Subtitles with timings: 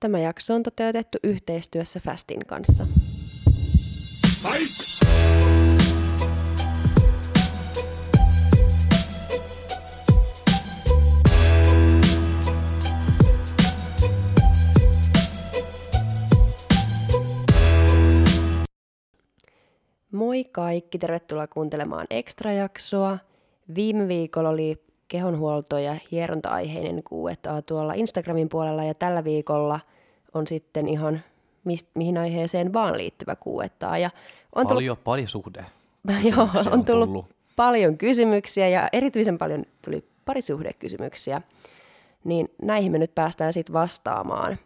[0.00, 2.86] Tämä jakso on toteutettu yhteistyössä Fastin kanssa.
[20.12, 23.18] Moi kaikki, tervetuloa kuuntelemaan Extra-jaksoa.
[23.74, 29.80] Viime viikolla oli kehonhuolto- ja hieronta-aiheinen Q&A tuolla Instagramin puolella ja tällä viikolla
[30.34, 31.20] on sitten ihan
[31.64, 33.98] mist, mihin aiheeseen vaan liittyvä Q&A.
[33.98, 34.10] Ja
[34.54, 35.04] on paljon tullut...
[35.04, 35.64] parisuhde.
[36.30, 41.42] Joo, on, on tullut, tullut paljon kysymyksiä ja erityisen paljon tuli parisuhdekysymyksiä.
[42.24, 44.58] Niin näihin me nyt päästään sitten vastaamaan.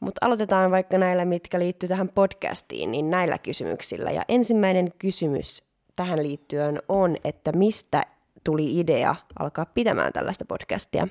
[0.00, 4.10] Mutta aloitetaan vaikka näillä, mitkä liittyy tähän podcastiin, niin näillä kysymyksillä.
[4.10, 5.62] Ja ensimmäinen kysymys
[5.96, 8.06] tähän liittyen on, että mistä
[8.44, 11.08] tuli idea alkaa pitämään tällaista podcastia?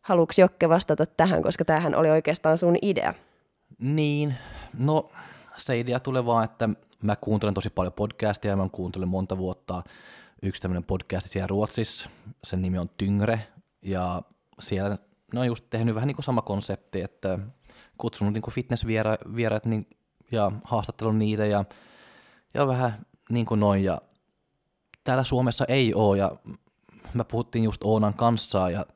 [0.00, 3.14] Haluatko Jokke vastata tähän, koska tämähän oli oikeastaan sun idea?
[3.78, 4.34] Niin,
[4.78, 5.10] no
[5.56, 6.68] se idea tulee vaan, että
[7.02, 9.82] mä kuuntelen tosi paljon podcastia ja mä kuuntelen monta vuotta
[10.42, 12.10] yksi tämmöinen podcast siellä Ruotsissa,
[12.44, 13.40] sen nimi on Tyngre,
[13.82, 14.22] ja
[14.60, 14.98] siellä
[15.34, 17.38] ne on just tehnyt vähän niin kuin sama konsepti, että
[17.98, 19.86] kutsunut niin fitnessvieraat niin,
[20.32, 21.64] ja haastattelun niitä ja,
[22.54, 22.92] ja vähän
[23.30, 24.00] niin kuin noin, ja
[25.08, 26.32] täällä Suomessa ei ole, ja
[27.14, 28.86] mä puhuttiin just Oonan kanssa, ja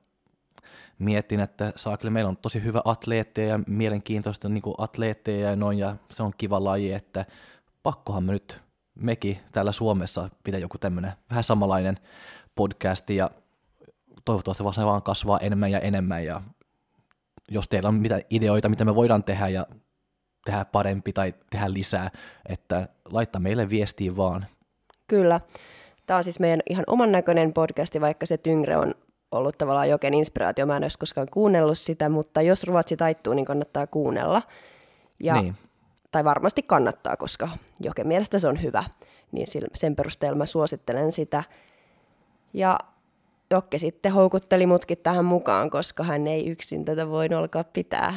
[0.98, 5.78] mietin, että saakeli meillä on tosi hyvä atleetteja ja mielenkiintoista niin kuin atleetteja ja noin,
[5.78, 7.26] ja se on kiva laji, että
[7.82, 8.60] pakkohan me nyt
[8.94, 11.96] mekin täällä Suomessa pitää joku tämmöinen vähän samanlainen
[12.54, 13.30] podcasti, ja
[14.24, 16.40] toivottavasti se vaan kasvaa enemmän ja enemmän, ja
[17.50, 19.66] jos teillä on mitä ideoita, mitä me voidaan tehdä ja
[20.44, 22.10] tehdä parempi tai tehdä lisää,
[22.48, 24.46] että laittaa meille viestiä vaan.
[25.08, 25.40] Kyllä.
[26.06, 28.94] Tämä on siis meidän ihan oman näköinen podcasti, vaikka se Tyngre on
[29.30, 30.66] ollut tavallaan joken inspiraatio.
[30.66, 34.42] Mä en olisi koskaan kuunnellut sitä, mutta jos Ruotsi taittuu, niin kannattaa kuunnella.
[35.20, 35.54] Ja, niin.
[36.10, 37.48] Tai varmasti kannattaa, koska
[37.80, 38.84] joken mielestä se on hyvä.
[39.32, 41.44] Niin sen perusteella mä suosittelen sitä.
[42.54, 42.78] Ja
[43.50, 48.14] Jokke sitten houkutteli mutkin tähän mukaan, koska hän ei yksin tätä voi alkaa pitää.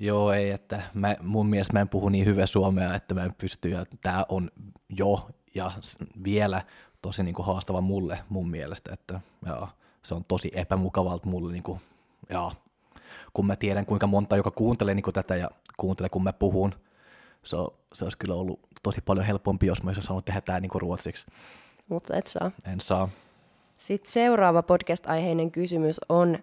[0.00, 3.34] Joo, ei, että mä, mun mielestä mä en puhu niin hyvää suomea, että mä en
[3.38, 4.50] pysty, ja tämä on
[4.88, 5.72] jo ja
[6.24, 6.62] vielä
[7.02, 9.68] tosi niin kuin haastava mulle mun mielestä, että joo,
[10.02, 11.80] se on tosi epämukavalta mulle, niin kuin,
[12.30, 12.52] joo,
[13.32, 16.72] kun mä tiedän kuinka monta, joka kuuntelee niin kuin tätä ja kuuntelee kun mä puhun,
[17.42, 20.60] se, on, se olisi kyllä ollut tosi paljon helpompi, jos mä olisin saanut tehdä tämä
[20.60, 21.26] niin kuin ruotsiksi.
[21.88, 22.50] Mutta et saa.
[22.64, 23.08] En saa.
[23.78, 26.38] Sitten seuraava podcast-aiheinen kysymys on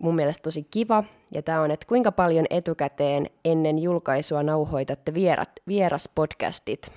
[0.00, 5.50] mun mielestä tosi kiva, ja tämä on, että kuinka paljon etukäteen ennen julkaisua nauhoitatte vierat,
[5.68, 6.92] vieraspodcastit?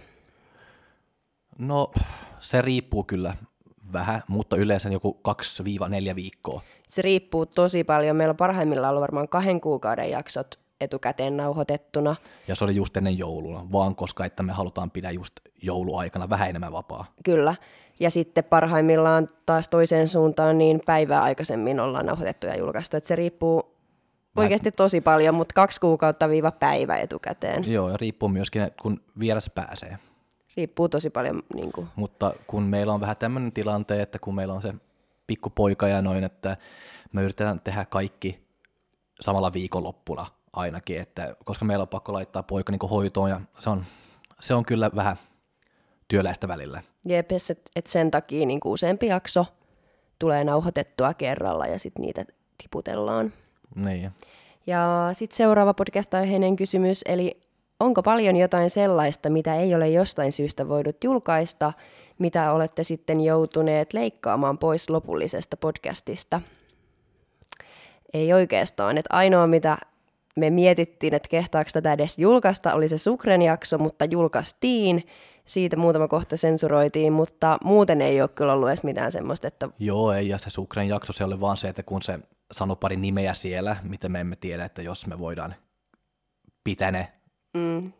[1.57, 1.91] No
[2.39, 3.33] se riippuu kyllä
[3.93, 5.19] vähän, mutta yleensä joku
[6.11, 6.61] 2-4 viikkoa.
[6.87, 8.15] Se riippuu tosi paljon.
[8.15, 12.15] Meillä on parhaimmillaan ollut varmaan kahden kuukauden jaksot etukäteen nauhoitettuna.
[12.47, 16.49] Ja se oli just ennen joulua, vaan koska että me halutaan pidä just jouluaikana vähän
[16.49, 17.05] enemmän vapaa.
[17.25, 17.55] Kyllä.
[17.99, 22.97] Ja sitten parhaimmillaan taas toiseen suuntaan niin päivää aikaisemmin ollaan nauhoitettu ja julkaistu.
[22.97, 23.75] Että se riippuu
[24.35, 27.71] oikeasti tosi paljon, mutta kaksi kuukautta viiva päivä etukäteen.
[27.71, 29.97] Joo, ja riippuu myöskin, kun vieras pääsee
[30.57, 31.43] riippuu tosi paljon.
[31.55, 31.87] Niin kuin.
[31.95, 34.73] Mutta kun meillä on vähän tämmöinen tilante, että kun meillä on se
[35.27, 36.57] pikkupoika ja noin, että
[37.11, 38.39] me yritetään tehdä kaikki
[39.21, 43.85] samalla viikonloppuna ainakin, että koska meillä on pakko laittaa poika niin hoitoon ja se on,
[44.39, 45.17] se on kyllä vähän
[46.07, 46.83] työläistä välillä.
[47.05, 49.45] Jep, että et sen takia niin kuin useampi jakso
[50.19, 52.25] tulee nauhoitettua kerralla ja sitten niitä
[52.57, 53.33] tiputellaan.
[53.75, 54.11] Niin.
[54.67, 57.41] Ja sitten seuraava podcast-aiheinen kysymys, eli
[57.81, 61.73] onko paljon jotain sellaista, mitä ei ole jostain syystä voinut julkaista,
[62.19, 66.41] mitä olette sitten joutuneet leikkaamaan pois lopullisesta podcastista?
[68.13, 68.97] Ei oikeastaan.
[68.97, 69.77] Että ainoa, mitä
[70.35, 75.07] me mietittiin, että kehtaako tätä edes julkaista, oli se Sukren jakso, mutta julkaistiin.
[75.45, 79.69] Siitä muutama kohta sensuroitiin, mutta muuten ei ole kyllä ollut edes mitään semmoista, että...
[79.79, 82.19] Joo, ei, ja se Sukren jakso, se oli vaan se, että kun se
[82.51, 85.55] sanoi pari nimeä siellä, mitä me emme tiedä, että jos me voidaan
[86.63, 87.07] pitää ne
[87.53, 87.91] Mm.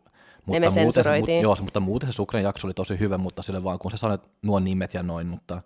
[0.46, 3.42] Mutta ne me muuten, se, joo, mutta muuten se Sukren jakso oli tosi hyvä, mutta
[3.42, 5.62] sille vaan kun se sanoi nuo nimet ja noin, mutta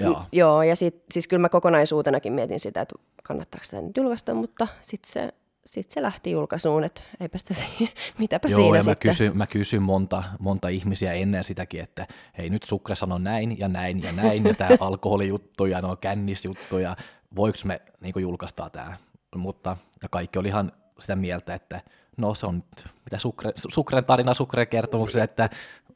[0.00, 0.18] joo.
[0.18, 4.34] Mm, joo, ja sit, siis kyllä mä kokonaisuutenakin mietin sitä, että kannattaako sitä nyt julkaista,
[4.34, 5.34] mutta sitten se,
[5.66, 9.08] sit se lähti julkaisuun, että eipä sitä siinä, mitäpä Joo, siinä ja sitten.
[9.08, 12.06] mä kysyn, mä kysyn monta, monta ihmisiä ennen sitäkin, että
[12.38, 16.78] hei nyt Sukre sanoi näin ja näin ja näin, ja tämä alkoholijuttu ja no kännisjuttu,
[16.78, 16.96] ja
[17.36, 18.96] voiko me niin julkaistaan tämä,
[19.36, 21.80] mutta ja kaikki oli ihan sitä mieltä, että
[22.16, 22.62] no se on
[23.04, 25.50] mitä Sukre, Sukren tarina Sukren kertomuksen, että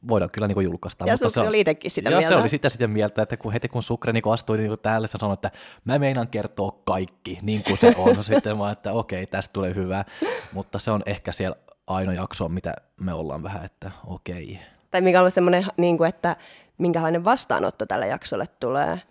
[0.07, 1.05] voidaan kyllä niin julkaista.
[1.05, 2.35] Ja mutta se oli itsekin sitä ja mieltä.
[2.35, 5.17] se oli sitä sitä mieltä, että kun heti kun Sukre niin astui niin täällä, se
[5.17, 5.51] sanoi, että
[5.85, 8.23] mä meinaan kertoa kaikki niin kuin se on.
[8.23, 10.05] Sitten mä että okei, tästä tulee hyvää.
[10.53, 11.55] Mutta se on ehkä siellä
[11.87, 14.59] ainoa jakso, mitä me ollaan vähän, että okei.
[14.91, 16.35] Tai mikä on semmoinen, niin kuin, että
[16.77, 19.01] minkälainen vastaanotto tälle jaksolle tulee.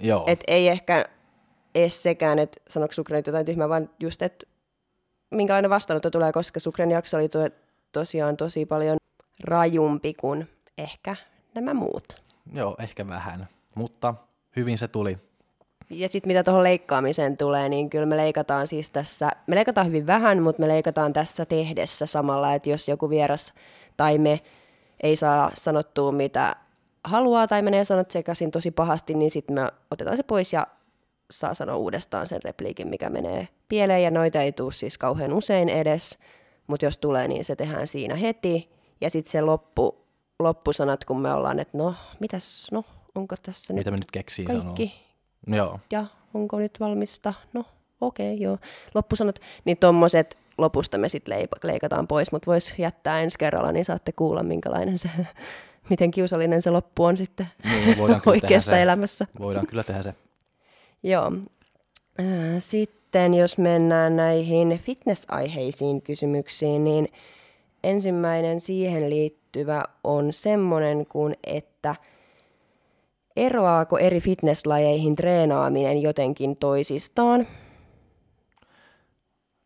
[0.00, 0.24] Joo.
[0.26, 1.04] Et ei ehkä
[1.74, 4.46] edes sekään, että sanoiko Sukren nyt jotain tyhmää, vaan just, että
[5.34, 7.50] minkälainen vastaanotto tulee, koska Sukren jakso oli to-
[7.92, 8.96] tosiaan tosi paljon
[9.44, 10.48] rajumpi kuin
[10.78, 11.16] ehkä
[11.54, 12.04] nämä muut.
[12.52, 13.46] Joo, ehkä vähän.
[13.74, 14.14] Mutta
[14.56, 15.18] hyvin se tuli.
[15.90, 20.06] Ja sitten mitä tuohon leikkaamiseen tulee, niin kyllä me leikataan siis tässä, me leikataan hyvin
[20.06, 23.54] vähän, mutta me leikataan tässä tehdessä samalla, että jos joku vieras
[23.96, 24.40] tai me
[25.02, 26.56] ei saa sanottua mitä
[27.04, 30.66] haluaa tai menee sanot sekaisin tosi pahasti, niin sitten me otetaan se pois ja
[31.30, 35.68] saa sanoa uudestaan sen repliikin, mikä menee pieleen, ja noita ei tule siis kauhean usein
[35.68, 36.18] edes,
[36.66, 40.04] mutta jos tulee, niin se tehdään siinä heti, ja sitten se loppu,
[40.38, 42.84] loppusanat, kun me ollaan, että no, mitäs, no,
[43.14, 44.94] onko tässä Mitä nyt me nyt keksii kaikki,
[45.46, 45.56] sanoa?
[45.56, 45.80] Joo.
[45.90, 47.64] ja onko nyt valmista, no,
[48.00, 48.58] okei, okay, joo,
[48.94, 54.12] loppusanat, niin tommoset lopusta me sitten leikataan pois, mutta voisi jättää ensi kerralla, niin saatte
[54.12, 55.10] kuulla, minkälainen se,
[55.90, 57.96] miten kiusallinen se loppu on sitten Niin,
[58.26, 58.82] oikeassa se.
[58.82, 59.26] elämässä.
[59.38, 60.14] Voidaan kyllä tehdä se.
[61.04, 61.32] Joo.
[62.20, 62.26] Äh,
[62.58, 67.08] Sitten jos mennään näihin fitness-aiheisiin kysymyksiin, niin
[67.82, 71.94] ensimmäinen siihen liittyvä on semmoinen kuin, että
[73.36, 77.46] eroaako eri fitnesslajeihin treenaaminen jotenkin toisistaan?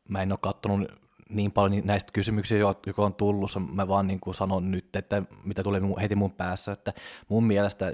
[0.08, 0.88] Mä en ole katsonut
[1.29, 5.23] niin paljon näistä kysymyksiä, jo- joka on tullut, mä vaan niin kuin sanon nyt, että
[5.44, 6.93] mitä tulee heti mun päässä, että
[7.29, 7.93] mun mielestä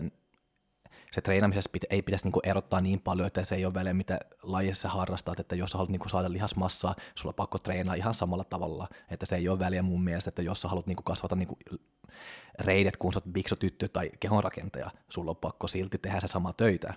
[1.14, 4.18] se treenaamisessa pit- ei pitäisi niinku erottaa niin paljon, että se ei ole väliä, mitä
[4.42, 8.44] lajissa harrastat, että jos sä haluat niinku saada lihasmassaa, sulla on pakko treenaa ihan samalla
[8.44, 11.58] tavalla, että se ei ole väliä mun mielestä, että jos sä haluat niinku kasvata niinku
[12.58, 16.94] reidet, kun sä oot biksotyttö tai kehonrakentaja, sulla on pakko silti tehdä se sama töitä.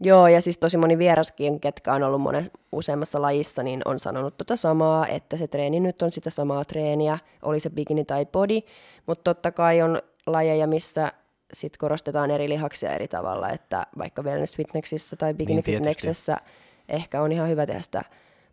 [0.00, 4.36] Joo, ja siis tosi moni vieraskin, ketkä on ollut monen useammassa lajissa, niin on sanonut
[4.36, 8.60] tota samaa, että se treeni nyt on sitä samaa treeniä, oli se bikini tai body,
[9.06, 11.12] mutta totta kai on lajeja, missä
[11.52, 16.36] sit korostetaan eri lihaksia eri tavalla, että vaikka wellness fitnessissä tai bikini Niin, fitnessissä
[16.88, 18.04] ehkä on ihan hyvä tehdä sitä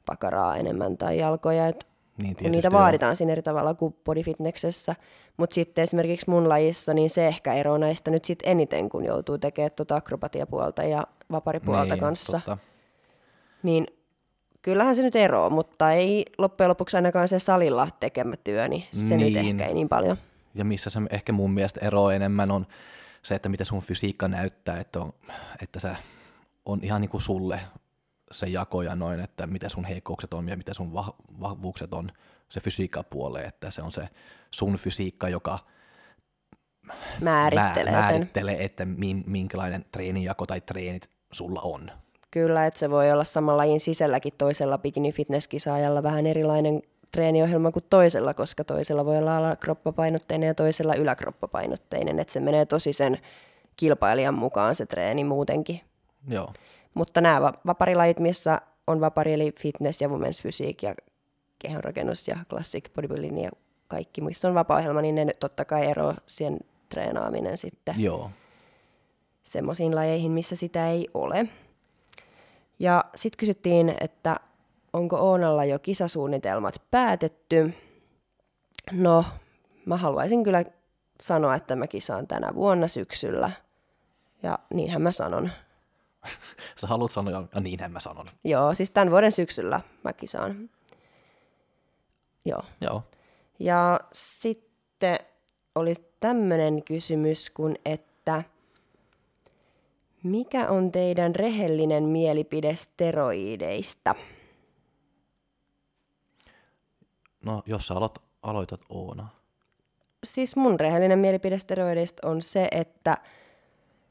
[0.05, 1.85] pakaraa enemmän tai jalkoja, että
[2.17, 2.81] Niin kun niitä tietysti joo.
[2.81, 4.95] vaaditaan siinä eri tavalla kuin bodyfitnessessä.
[5.37, 9.37] Mutta sitten esimerkiksi mun lajissa, niin se ehkä eroaa näistä nyt sit eniten, kun joutuu
[9.37, 12.41] tekemään tuota akrobatiapuolta ja vaparipuolta niin, kanssa.
[12.45, 12.57] Totta.
[13.63, 13.87] Niin
[14.61, 19.17] kyllähän se nyt eroaa, mutta ei loppujen lopuksi ainakaan se salilla tekemä työ, niin se
[19.17, 19.37] nyt Niin.
[19.37, 20.17] ehkä ei niin paljon.
[20.57, 22.67] Ja missä se ehkä mun mielestä ero enemmän on
[23.23, 25.13] se, että mitä sun fysiikka näyttää, että, on,
[25.61, 25.97] että se
[26.65, 27.59] on ihan niin kuin sulle
[28.31, 32.11] se jako ja noin, että mitä sun heikkoukset on ja mitä sun vah- vahvuukset on
[32.49, 34.09] se fysiikka puoleen, että se on se
[34.51, 35.59] sun fysiikka, joka
[37.21, 38.11] Määrittelee mää- sen.
[38.11, 41.91] määrittelee että min, minkälainen treenijako tai treenit sulla on.
[42.31, 45.49] Kyllä, että se voi olla saman lajin sisälläkin toisella bikini fitness
[46.03, 46.81] vähän erilainen
[47.11, 52.93] treeniohjelma kuin toisella, koska toisella voi olla alakroppapainotteinen ja toisella yläkroppapainotteinen, että se menee tosi
[52.93, 53.17] sen
[53.75, 55.81] kilpailijan mukaan se treeni muutenkin.
[56.27, 56.53] Joo,
[56.93, 60.95] Mutta nämä va- vaparilajit, missä on vapari eli fitness ja women's fysiik ja
[61.59, 63.51] kehonrakennus ja classic bodybuilding ja
[63.87, 68.31] kaikki, missä on vapaa niin ne nyt totta kai eroaa siihen treenaaminen sitten joo.
[69.43, 71.47] semmoisiin lajeihin, missä sitä ei ole.
[72.79, 74.39] Ja sitten kysyttiin, että
[74.93, 77.73] onko Oonalla jo kisasuunnitelmat päätetty.
[78.91, 79.25] No,
[79.85, 80.65] mä haluaisin kyllä
[81.21, 83.51] sanoa, että mä kisaan tänä vuonna syksyllä.
[84.43, 85.51] Ja niinhän mä sanon.
[86.81, 88.27] Sä haluat sanoa, ja niinhän mä sanon.
[88.43, 90.69] Joo, siis tämän vuoden syksyllä mä kisaan.
[92.45, 92.61] Joo.
[92.81, 93.03] Joo.
[93.59, 95.19] Ja sitten
[95.75, 98.43] oli tämmöinen kysymys kuin, että
[100.23, 104.15] mikä on teidän rehellinen mielipide steroideista?
[107.47, 109.27] No, jos sä aloit, aloitat Oona.
[110.23, 113.17] Siis mun rehellinen mielipide steroideista on se, että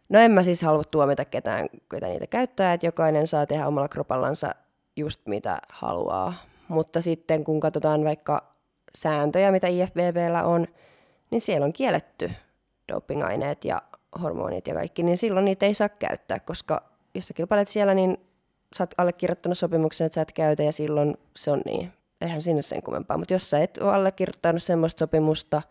[0.09, 3.89] no en mä siis halua tuomita ketään, ketä niitä käyttää, että jokainen saa tehdä omalla
[3.89, 4.55] kropallansa
[4.97, 6.35] just mitä haluaa.
[6.69, 8.55] Mutta sitten kun katsotaan vaikka
[8.99, 10.67] sääntöjä, mitä IFBBllä on,
[11.31, 12.31] niin siellä on kielletty
[12.93, 13.83] dopingaineet ja
[14.23, 16.83] hormonit ja kaikki, niin silloin niitä ei saa käyttää, koska
[17.15, 18.17] jos sä kilpailet siellä, niin
[18.77, 21.93] sä oot allekirjoittanut sopimuksen, että sä et käytä ja silloin se on niin.
[22.21, 25.63] Eihän sinne sen kummempaa, mutta jos sä et ole allekirjoittanut semmoista sopimusta,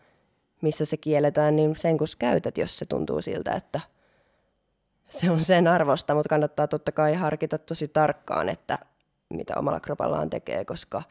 [0.62, 3.80] missä se kielletään, niin sen kun käytät, jos se tuntuu siltä, että
[5.10, 8.78] se on sen arvosta, mutta kannattaa totta kai harkita tosi tarkkaan, että
[9.30, 11.02] mitä omalla kropallaan tekee, koska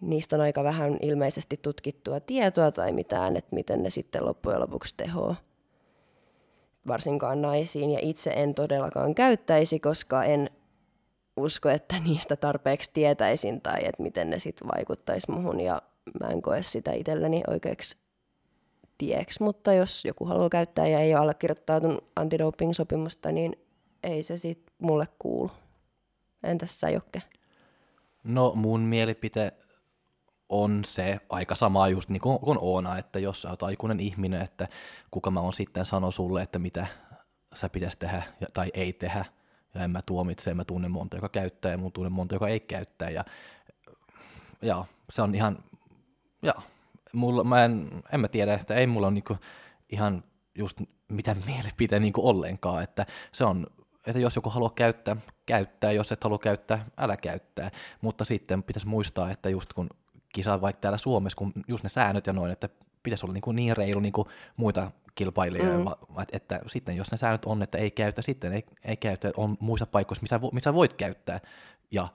[0.00, 4.94] niistä on aika vähän ilmeisesti tutkittua tietoa tai mitään, että miten ne sitten loppujen lopuksi
[4.96, 5.34] tehoa
[6.86, 7.90] varsinkaan naisiin.
[7.90, 10.50] Ja itse en todellakaan käyttäisi, koska en
[11.42, 15.60] usko, että niistä tarpeeksi tietäisin tai että miten ne sitten vaikuttaisi muhun.
[15.60, 15.82] Ja
[16.20, 17.96] mä en koe sitä itselleni oikeaksi
[18.98, 23.56] tieksi, mutta jos joku haluaa käyttää ja ei ole allekirjoittautunut antidoping-sopimusta, niin
[24.02, 25.50] ei se sitten mulle kuulu.
[26.42, 27.22] Entäs sä, Jokke?
[28.24, 29.52] No mun mielipite
[30.48, 34.42] on se aika sama just niin kuin, kuin Oona, että jos sä oot aikuinen ihminen,
[34.42, 34.68] että
[35.10, 36.86] kuka mä on sitten sano sulle, että mitä
[37.54, 38.22] sä pitäisi tehdä
[38.52, 39.24] tai ei tehdä,
[39.74, 42.48] ja en mä tuomitse, en mä tunne monta, joka käyttää, ja mun tunne monta, joka
[42.48, 43.24] ei käyttää, ja,
[44.62, 45.58] ja se on ihan,
[46.42, 46.54] ja
[47.12, 49.36] mulla, mä en, en mä tiedä, että ei mulla ole niinku
[49.88, 50.24] ihan
[50.54, 53.66] just mitään mielipiteen niinku ollenkaan, että se on
[54.06, 57.70] että jos joku haluaa käyttää, käyttää, jos et halua käyttää, älä käyttää.
[58.00, 59.88] Mutta sitten pitäisi muistaa, että just kun
[60.34, 62.68] kisaa vaikka täällä Suomessa, kun just ne säännöt ja noin, että
[63.02, 66.22] pitäisi olla niin, kuin niin reilu niin kuin muita kilpailijoita, mm.
[66.22, 69.56] että, että sitten jos ne säännöt on, että ei käytä, sitten ei, ei käytä, on
[69.60, 71.40] muissa paikoissa, missä, missä voit käyttää
[71.90, 72.08] ja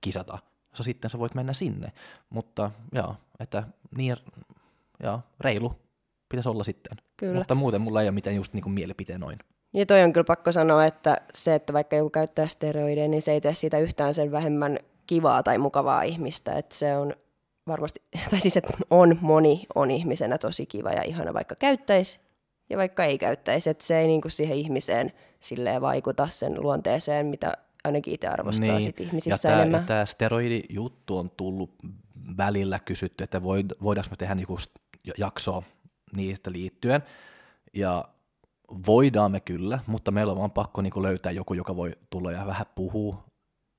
[0.00, 0.38] kisata.
[0.74, 1.92] So, sitten sä voit mennä sinne.
[2.30, 3.62] Mutta joo, että
[3.96, 4.16] niin
[5.02, 5.72] joo, reilu
[6.28, 6.96] pitäisi olla sitten.
[7.16, 7.34] Kyllä.
[7.34, 9.38] Mutta muuten mulla ei ole mitään just niin kuin mielipiteen noin.
[9.72, 13.32] Ja toi on kyllä pakko sanoa, että se, että vaikka joku käyttää steroideja, niin se
[13.32, 16.52] ei tee siitä yhtään sen vähemmän kivaa tai mukavaa ihmistä.
[16.52, 17.14] Että se on
[17.66, 22.20] varmasti, tai siis että on moni on ihmisenä tosi kiva ja ihana, vaikka käyttäisi
[22.70, 23.70] ja vaikka ei käyttäisi.
[23.70, 28.80] Että se ei niinku siihen ihmiseen silleen vaikuta sen luonteeseen, mitä ainakin itse arvostaa niin.
[28.80, 29.80] sit ihmisissä ja enemmän.
[29.80, 31.74] Ja tämä steroidijuttu on tullut
[32.36, 34.58] välillä kysytty, että voidaanko me tehdä niinku
[35.18, 35.62] jaksoa
[36.16, 37.02] niistä liittyen.
[37.74, 38.04] Ja
[38.86, 42.46] voidaan me kyllä, mutta meillä on vaan pakko niinku löytää joku, joka voi tulla ja
[42.46, 43.24] vähän puhua,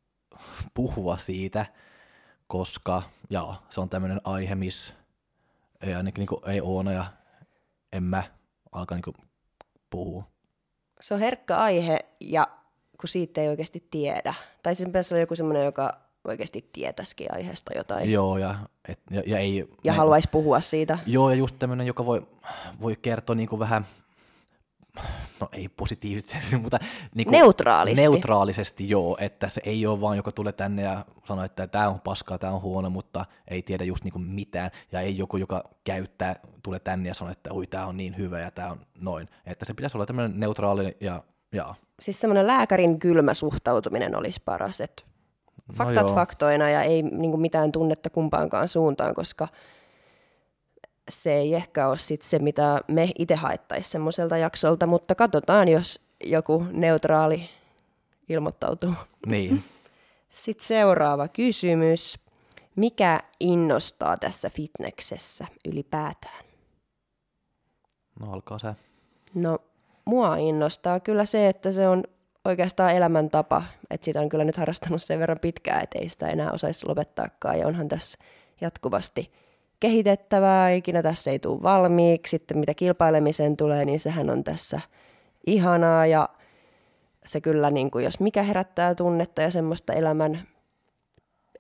[0.74, 1.66] puhua siitä,
[2.48, 4.94] koska ja, se on tämmöinen aihe, missä
[5.82, 7.06] ei ainakin niinku, ei Oona ja
[7.92, 8.24] en mä
[8.72, 9.14] alkaa niinku
[9.90, 10.24] puhua.
[11.02, 12.48] Se on herkkä aihe ja
[13.00, 14.34] kun siitä ei oikeasti tiedä.
[14.64, 18.12] Tai sen pitäisi olla joku semmoinen, joka oikeasti tietäisikin aiheesta jotain.
[18.12, 18.56] Joo, ja,
[18.88, 21.00] et, ja, ja, ei, ja me, haluaisi puhua siitä.
[21.06, 22.28] Joo, ja just tämmöinen, joka voi,
[22.82, 23.86] voi kertoa niin kuin vähän
[25.42, 26.80] no ei positiivisesti, mutta
[27.16, 28.02] niin kuin neutraalisti.
[28.02, 32.02] neutraalisesti joo, että se ei ole vaan joka tulee tänne ja sanoo, että tämä on
[32.02, 35.64] paskaa, tämä on huono, mutta ei tiedä just niin kuin mitään, ja ei joku, joka
[35.84, 39.30] käyttää, tulee tänne ja sanoo, että oi, tämä on niin hyvä ja tämä on noin,
[39.46, 41.24] että se pitäisi olla tämmöinen neutraali ja
[41.56, 41.76] ja.
[42.00, 45.04] Siis semmoinen lääkärin kylmä suhtautuminen olisi paras, että
[45.68, 49.48] no faktat no faktoina ja ei niin kuin mitään tunnetta kumpaankaan suuntaan, koska
[51.10, 56.06] se ei ehkä ole sit se, mitä me itse haettaisiin semmoiselta jaksolta, mutta katsotaan, jos
[56.24, 57.50] joku neutraali
[58.30, 58.94] ilmoittautuu.
[59.26, 59.64] Niin.
[60.30, 62.20] Sitten seuraava kysymys.
[62.76, 66.46] Mikä innostaa tässä fitneksessä ylipäätään?
[68.20, 68.76] No alkaa se.
[69.34, 69.60] No
[70.06, 72.04] mua innostaa kyllä se, että se on
[72.46, 73.64] oikeastaan elämäntapa.
[73.90, 77.60] Että sitä on kyllä nyt harrastanut sen verran pitkään, että ei sitä enää osaisi lopettaakaan.
[77.60, 78.18] Ja onhan tässä
[78.62, 79.32] jatkuvasti–
[79.80, 82.32] kehitettävää, ikinä tässä ei tule valmiiksi.
[82.32, 84.82] Sitten mitä kilpailemiseen tulee, niin sehän on tässä
[85.48, 86.30] ihanaa ja
[87.26, 90.48] se kyllä, niin kuin, jos mikä herättää tunnetta ja semmoista elämän,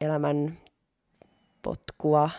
[0.01, 0.57] elämän
[1.62, 2.29] potkua.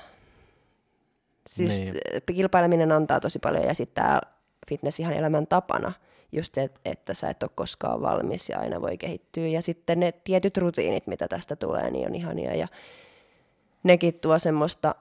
[1.49, 1.95] Siis niin.
[2.35, 4.21] kilpaileminen antaa tosi paljon ja sitten tämä
[4.69, 5.93] fitness ihan elämän tapana.
[6.33, 9.47] Just se, että sä et ole koskaan valmis ja aina voi kehittyä.
[9.47, 12.55] Ja sitten ne tietyt rutiinit, mitä tästä tulee, niin on ihania.
[12.55, 12.69] Ja
[13.83, 14.95] nekin tuo semmoista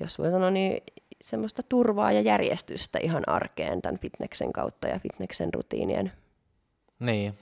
[0.00, 0.82] jos voi sanoa, niin
[1.22, 6.12] semmoista turvaa ja järjestystä ihan arkeen tämän fitneksen kautta ja fitneksen rutiinien.
[6.98, 7.34] Niin,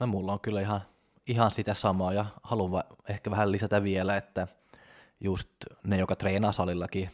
[0.00, 0.80] no mulla on kyllä ihan,
[1.26, 4.46] ihan sitä samaa ja haluan ehkä vähän lisätä vielä, että
[5.20, 5.48] just
[5.84, 7.10] ne, joka treenaa salillakin,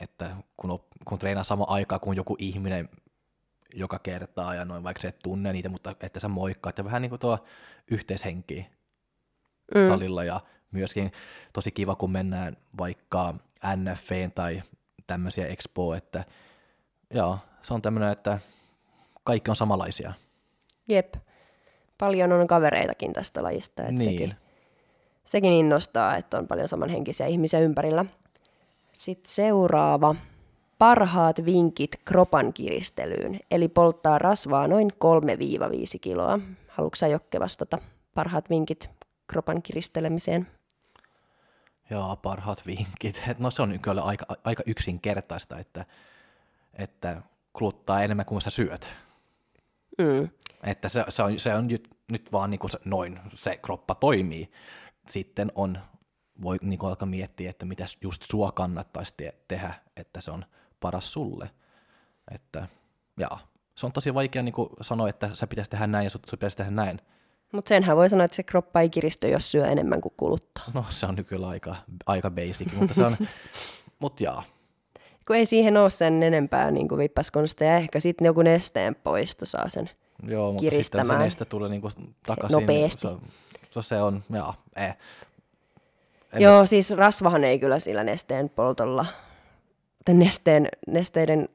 [0.00, 2.88] että kun, kun treenaa sama aikaa kuin joku ihminen
[3.74, 7.02] joka kertaa ja noin, vaikka se et tunne niitä, mutta että sä moikkaat ja vähän
[7.02, 7.38] niin kuin tuo
[7.90, 8.66] yhteishenki
[9.74, 9.86] mm.
[9.86, 11.12] salilla ja myöskin
[11.52, 13.34] tosi kiva, kun mennään vaikka
[13.76, 14.62] NFVn tai
[15.06, 16.24] tämmöisiä expo, että
[17.14, 18.38] joo, se on tämmöinen, että
[19.24, 20.12] kaikki on samanlaisia.
[20.88, 21.14] Jep.
[21.98, 24.10] Paljon on kavereitakin tästä lajista, että niin.
[24.10, 24.34] sekin,
[25.24, 28.04] sekin innostaa, että on paljon samanhenkisiä ihmisiä ympärillä.
[28.92, 30.14] Sitten seuraava.
[30.78, 34.96] Parhaat vinkit kropan kiristelyyn, eli polttaa rasvaa noin 3-5
[36.00, 36.38] kiloa.
[36.68, 37.78] Haluatko sä Jokke vastata?
[38.14, 38.90] Parhaat vinkit
[39.26, 40.46] kropan kiristelemiseen?
[41.90, 43.22] Joo, parhaat vinkit.
[43.38, 45.84] No se on kyllä aika, aika yksinkertaista, että,
[46.74, 48.88] että kuluttaa enemmän kuin sä syöt.
[49.98, 50.28] Mm.
[50.62, 53.94] Että se, se, on, se on nyt, nyt vaan niin kuin se, noin, se kroppa
[53.94, 54.50] toimii.
[55.08, 55.78] Sitten on
[56.42, 60.44] voi niin kuin alkaa miettiä, että mitä just sua kannattaisi te- tehdä, että se on
[60.80, 61.50] paras sulle.
[62.30, 62.68] Että,
[63.16, 63.38] jaa.
[63.74, 66.56] Se on tosi vaikea niin kuin sanoa, että sä pitäisi tehdä näin ja sut pitäisi
[66.56, 67.00] tehdä näin.
[67.52, 70.64] Mutta senhän voi sanoa, että se kroppa ei kiristy, jos syö enemmän kuin kuluttaa.
[70.74, 71.76] No se on nykyään aika,
[72.06, 73.16] aika basic, mutta se on,
[73.98, 74.42] mut jaa.
[75.26, 79.68] Kun ei siihen ole sen enempää niin kuin vippaskonsteja, ehkä sitten joku nesteen poisto saa
[79.68, 79.90] sen.
[80.26, 81.20] Joo, mutta sitten se Kiristämään.
[81.20, 81.88] neste tulee niinku
[82.26, 82.60] takaisin.
[82.60, 83.00] Nopeasti.
[83.00, 83.08] Se,
[83.70, 84.96] se, se on, jaa, eh.
[86.32, 89.06] En- Joo, siis rasvahan ei kyllä sillä nesteen poltolla,
[90.04, 91.48] tai nesteen, nesteiden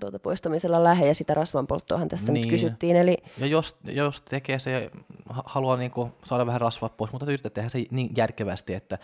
[0.00, 2.34] tuota, poistamisella lähde, ja sitä rasvan polttoahan tästä niin.
[2.34, 2.42] Niin.
[2.42, 2.96] nyt kysyttiin.
[2.96, 4.90] Eli Ja jos, jos tekee se,
[5.28, 8.98] ha- haluaa niinku saada vähän rasvaa pois, mutta yrittää tehdä se niin järkevästi, että,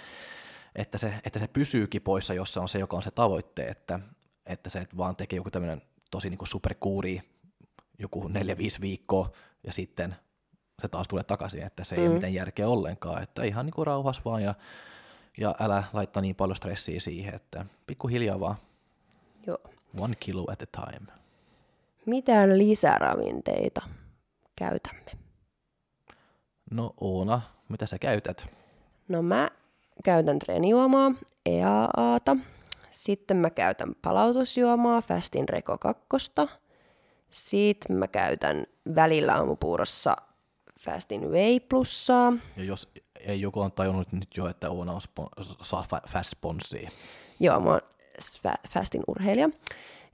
[0.75, 4.01] että, se, että se pysyykin poissa, jos se on se, joka on se tavoitte, että,
[4.47, 7.21] että se et vaan tekee joku tämmöinen tosi niinku superkuuri
[7.99, 9.31] joku neljä, viisi viikkoa,
[9.65, 10.17] ja sitten
[10.83, 12.07] se taas tulee takaisin, että se ei mm.
[12.07, 14.55] ole mitään järkeä ollenkaan, että ihan niinku rauhas vaan, ja,
[15.39, 18.57] ja älä laittaa niin paljon stressiä siihen, että pikkuhiljaa vaan,
[19.47, 19.59] joo.
[19.99, 21.07] One kilo at a time.
[22.07, 23.83] mitä lisäravinteita
[24.57, 25.11] käytämme?
[26.71, 28.47] No Oona, mitä sä käytät?
[29.09, 29.49] No mä
[30.05, 31.13] käytän treenijuomaa,
[31.47, 32.37] EAAta.
[32.91, 36.33] Sitten mä käytän palautusjuomaa, Fastin Reko 2.
[37.31, 40.17] Sitten mä käytän välillä aamupuurossa
[40.81, 42.33] Fastin Whey Plussaa.
[42.57, 42.89] Ja jos
[43.21, 46.91] ei joku on tajunnut nyt jo, että Oona on spon- saa fa- fast sponssia.
[47.41, 47.81] Joo, mä oon
[48.69, 49.49] Fastin urheilija.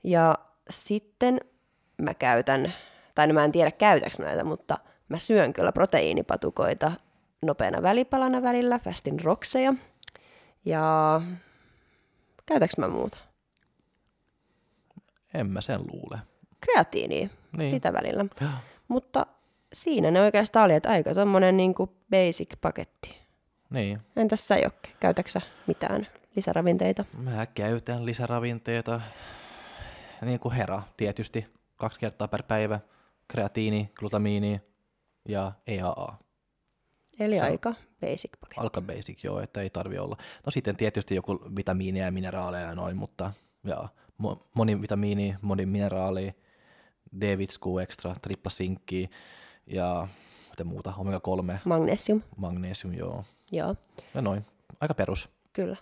[0.03, 0.35] Ja
[0.69, 1.39] sitten
[1.97, 2.73] mä käytän,
[3.15, 4.77] tai no mä en tiedä käytäks mä näitä, mutta
[5.09, 6.91] mä syön kyllä proteiinipatukoita
[7.41, 9.73] nopeana välipalana välillä, Fastin Roxeja.
[10.65, 11.21] Ja
[12.45, 13.17] käytäks mä muuta?
[15.33, 16.19] En mä sen luule.
[16.61, 17.69] Kreatiinia, Niin.
[17.69, 18.25] sitä välillä.
[18.87, 19.25] Mutta
[19.73, 23.19] siinä ne oikeastaan oli, että aika tommonen niinku basic paketti.
[23.69, 27.05] Niin, Entäs sä Jokke, käytäksä mitään lisäravinteita?
[27.17, 29.01] mä käytän lisäravinteita,
[30.21, 32.79] niin kuin hera tietysti, kaksi kertaa per päivä,
[33.27, 34.61] kreatiini, glutamiini
[35.29, 36.17] ja EAA.
[37.19, 38.61] Eli Se aika basic paketti.
[38.61, 40.17] Alka basic, joo, että ei tarvi olla.
[40.45, 43.87] No sitten tietysti joku vitamiineja ja mineraaleja ja noin, mutta ja,
[44.23, 46.35] mo- monivitamiini, monimineraali,
[47.21, 49.09] D-vitsku extra, tripla sinkki
[49.67, 50.07] ja
[50.49, 53.23] mitä muuta, omega-3, Magnesium, magnesium, joo.
[53.51, 53.75] joo.
[54.13, 54.45] Ja noin,
[54.81, 55.29] aika perus.
[55.53, 55.77] Kyllä.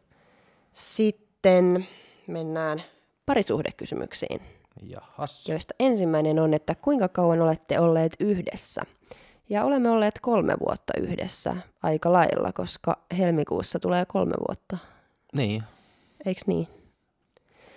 [0.74, 1.88] Sitten
[2.28, 2.84] mennään
[3.26, 4.42] parisuhdekysymyksiin,
[4.84, 5.50] Jahas.
[5.50, 8.82] joista ensimmäinen on, että kuinka kauan olette olleet yhdessä?
[9.50, 14.78] Ja olemme olleet kolme vuotta yhdessä aika lailla, koska helmikuussa tulee kolme vuotta.
[15.34, 15.64] Niin,
[16.26, 16.68] Eiks niin?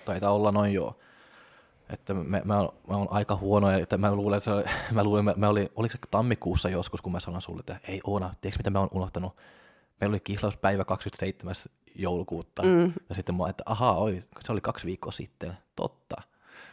[0.05, 0.99] taitaa olla noin joo.
[1.91, 5.25] Että me, mä, mä oon aika huono, ja että mä luulen, että se, mä luulen,
[5.25, 8.59] mä, mä oli, oliko se tammikuussa joskus, kun mä sanoin sulle, että ei Oona, tiedätkö
[8.59, 9.37] mitä mä oon unohtanut?
[10.01, 11.55] Meillä oli kihlauspäivä 27.
[11.95, 12.93] joulukuuta, mm.
[13.09, 16.17] ja sitten mä että ahaa, oi, se oli kaksi viikkoa sitten, totta.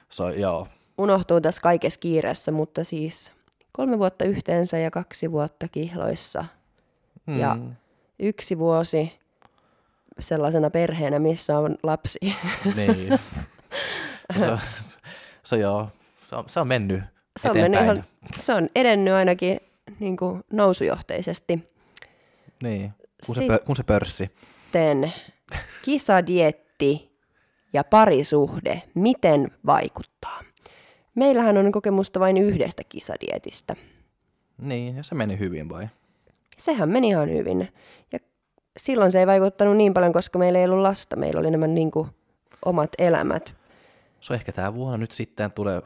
[0.09, 3.31] So, joo, Unohtuu tässä kaikessa kiireessä, mutta siis
[3.71, 6.45] kolme vuotta yhteensä ja kaksi vuotta kihloissa.
[7.25, 7.39] mm.
[7.39, 7.57] Ja
[8.19, 9.19] yksi vuosi
[10.19, 12.19] sellaisena perheenä, missä on lapsi.
[12.75, 13.19] niin.
[14.39, 14.45] se,
[15.43, 15.89] se, joo,
[16.29, 17.03] se on, se on mennyt
[17.39, 18.03] Se on, mennyt ihan,
[18.39, 19.59] se on edennyt ainakin
[19.99, 21.71] niin kuin nousujohteisesti.
[22.63, 22.93] Niin,
[23.25, 24.29] kun se, Sit- pö, kun se pörssi.
[24.71, 25.13] Sitten
[25.81, 27.11] kisadietti
[27.73, 30.43] ja parisuhde, miten vaikuttaa?
[31.15, 33.75] Meillähän on kokemusta vain yhdestä kisadietistä.
[34.61, 35.87] Niin, ja se meni hyvin vai?
[36.57, 37.69] Sehän meni ihan hyvin.
[38.13, 38.19] Ja
[38.77, 41.15] silloin se ei vaikuttanut niin paljon, koska meillä ei ollut lasta.
[41.15, 42.07] Meillä oli nämä niin kuin
[42.65, 43.55] omat elämät.
[44.19, 45.81] Se on ehkä tämä vuonna nyt sitten tulee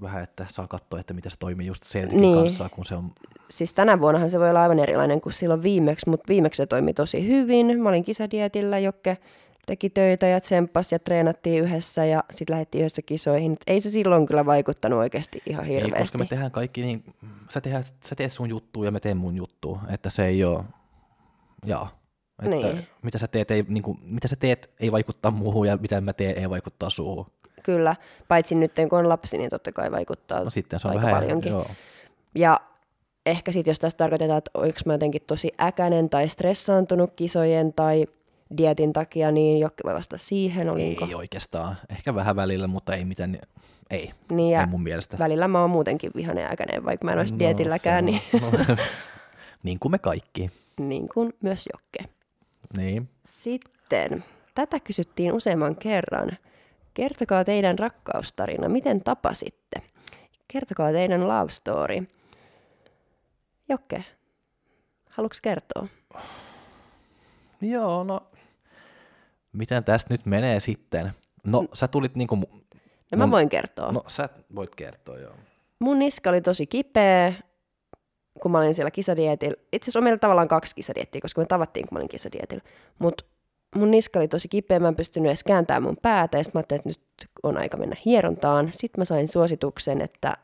[0.00, 2.38] vähän, että saa katsoa, että miten se toimii just Celticin Niin.
[2.38, 3.12] kanssa, kun se on,
[3.50, 6.94] Siis tänä vuonnahan se voi olla aivan erilainen kuin silloin viimeksi, mutta viimeksi se toimi
[6.94, 7.80] tosi hyvin.
[7.82, 9.18] Mä olin kisadietillä, Jokke
[9.66, 13.52] teki töitä ja tsemppasi ja treenattiin yhdessä ja sitten lähdettiin yhdessä kisoihin.
[13.52, 16.18] Et ei se silloin kyllä vaikuttanut oikeasti ihan ei, koska hirveästi.
[16.18, 17.04] me tehdään kaikki niin,
[17.50, 20.64] sä, tehdään, sä teet sun juttu ja me teen mun juttu, että se ei ole,
[21.66, 21.98] jaa.
[22.38, 22.86] Että Niin.
[23.02, 26.12] mitä, sä teet, ei, niin kuin, mitä sä teet ei vaikuttaa muuhun ja mitä mä
[26.12, 27.26] teen ei vaikuttaa suuhun.
[27.62, 27.96] Kyllä,
[28.28, 31.20] paitsi nyt kun on lapsi, niin totta kai vaikuttaa No sitten se on aika vähän,
[31.22, 31.52] paljonkin.
[31.52, 31.66] joo.
[32.34, 32.60] Ja
[33.26, 38.06] ehkä sitten jos tässä tarkoitetaan, että oliko mä jotenkin tosi äkäinen tai stressaantunut kisojen tai
[38.56, 41.04] dietin takia, niin Jokke voi vastata siihen, olinko.
[41.04, 43.38] Ei oikeastaan, ehkä vähän välillä, mutta ei mitään,
[43.90, 45.18] ei, Niin ja ei mun mielestä.
[45.18, 48.50] välillä mä oon muutenkin vihainen ja äkäinen, vaikka mä en olisi dietilläkään, niin, no,
[49.62, 50.48] niin kuin me kaikki.
[50.78, 52.12] niin kuin myös Jokke.
[52.76, 53.08] Niin.
[53.26, 56.30] Sitten, tätä kysyttiin useamman kerran.
[56.94, 59.82] Kertokaa teidän rakkaustarina, miten tapasitte?
[60.48, 62.06] Kertokaa teidän love story.
[63.68, 64.04] Jokke,
[65.10, 65.86] haluatko kertoa?
[67.60, 68.20] Joo, no
[69.52, 71.12] miten tästä nyt menee sitten?
[71.44, 72.34] No sä tulit niinku...
[72.36, 72.64] mu-
[73.12, 73.92] No mä voin kertoa.
[73.92, 75.34] No sä voit kertoa, joo.
[75.78, 77.32] Mun niska oli tosi kipeä,
[78.42, 79.56] kun mä olin siellä kisadietillä.
[79.72, 82.62] Itse asiassa on meillä tavallaan kaksi kisadiettiä, koska me tavattiin, kun mä olin kisadietillä.
[82.98, 83.24] Mutta
[83.74, 86.60] mun niska oli tosi kipeä, mä en pystynyt edes kääntämään mun päätä, ja sitten mä
[86.60, 88.68] ajattelin, että nyt on aika mennä hierontaan.
[88.72, 90.36] Sitten mä sain suosituksen, että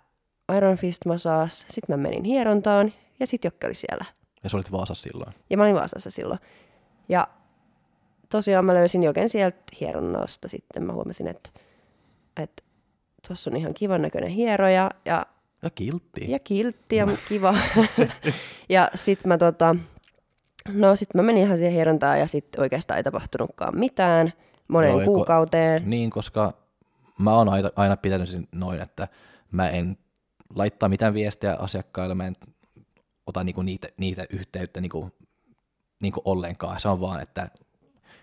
[0.57, 4.05] Iron Fist massage, sitten mä menin hierontaan, ja sitten Jokke oli siellä.
[4.45, 5.33] Ja sä olit Vaasassa silloin.
[5.51, 6.41] Ja mä olin Vaasassa silloin.
[7.09, 7.29] Ja
[8.29, 10.83] tosiaan mä löysin Joken sieltä hieronnasta sitten.
[10.83, 11.51] Mä huomasin, että,
[12.37, 12.63] että
[13.29, 15.27] tuossa on ihan kivan näköinen hieroja, ja
[15.63, 16.31] Ja kiltti.
[16.31, 17.55] ja kiltti ja kiva.
[18.69, 19.77] ja sitten mä tota,
[20.73, 24.33] no sit mä menin ihan siihen hierontaan ja sitten oikeastaan ei tapahtunutkaan mitään
[24.69, 25.91] moneen Joo, ei ko- kuukauteen.
[25.91, 26.53] Niin, koska
[27.19, 29.09] mä oon aina, aina pitänyt sen noin, että
[29.51, 29.99] mä en
[30.55, 32.37] laittaa mitään viestejä asiakkaille, mä en
[33.31, 35.11] ota niinku niitä, niitä yhteyttä niinku,
[36.01, 36.81] niinku ollenkaan.
[36.81, 37.49] Se on vaan, että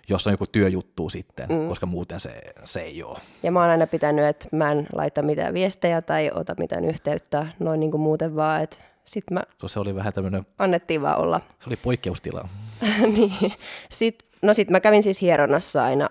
[0.09, 1.67] jos on joku työjuttu sitten, mm.
[1.67, 3.17] koska muuten se, se ei ole.
[3.43, 7.47] Ja mä oon aina pitänyt, että mä en laita mitään viestejä tai ota mitään yhteyttä
[7.59, 11.41] noin niin kuin muuten vaan, että sitten mä se oli vähän tämmöinen, annettiin vaan olla.
[11.59, 12.49] se oli poikkeustila.
[13.15, 13.53] niin.
[13.89, 16.09] Sit, no sit mä kävin siis hieronnassa aina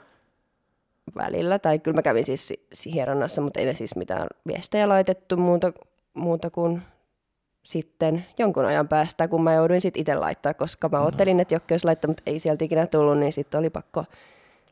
[1.17, 4.89] välillä, tai kyllä mä kävin siis si- si- hieronnassa, mutta ei me siis mitään viestejä
[4.89, 5.73] laitettu muuta,
[6.15, 6.83] muuta kuin
[7.67, 11.67] sitten jonkun ajan päästä, kun mä jouduin sitten itse laittaa, koska mä ajattelin, että joku
[11.71, 14.05] olisi laittanut, mutta ei sieltä ikinä tullut, niin sitten oli pakko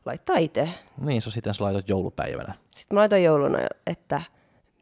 [0.05, 0.69] laittaa itse.
[1.01, 2.53] Niin, se sitten sä joulupäivänä.
[2.71, 4.21] Sitten mä laitoin jouluna, että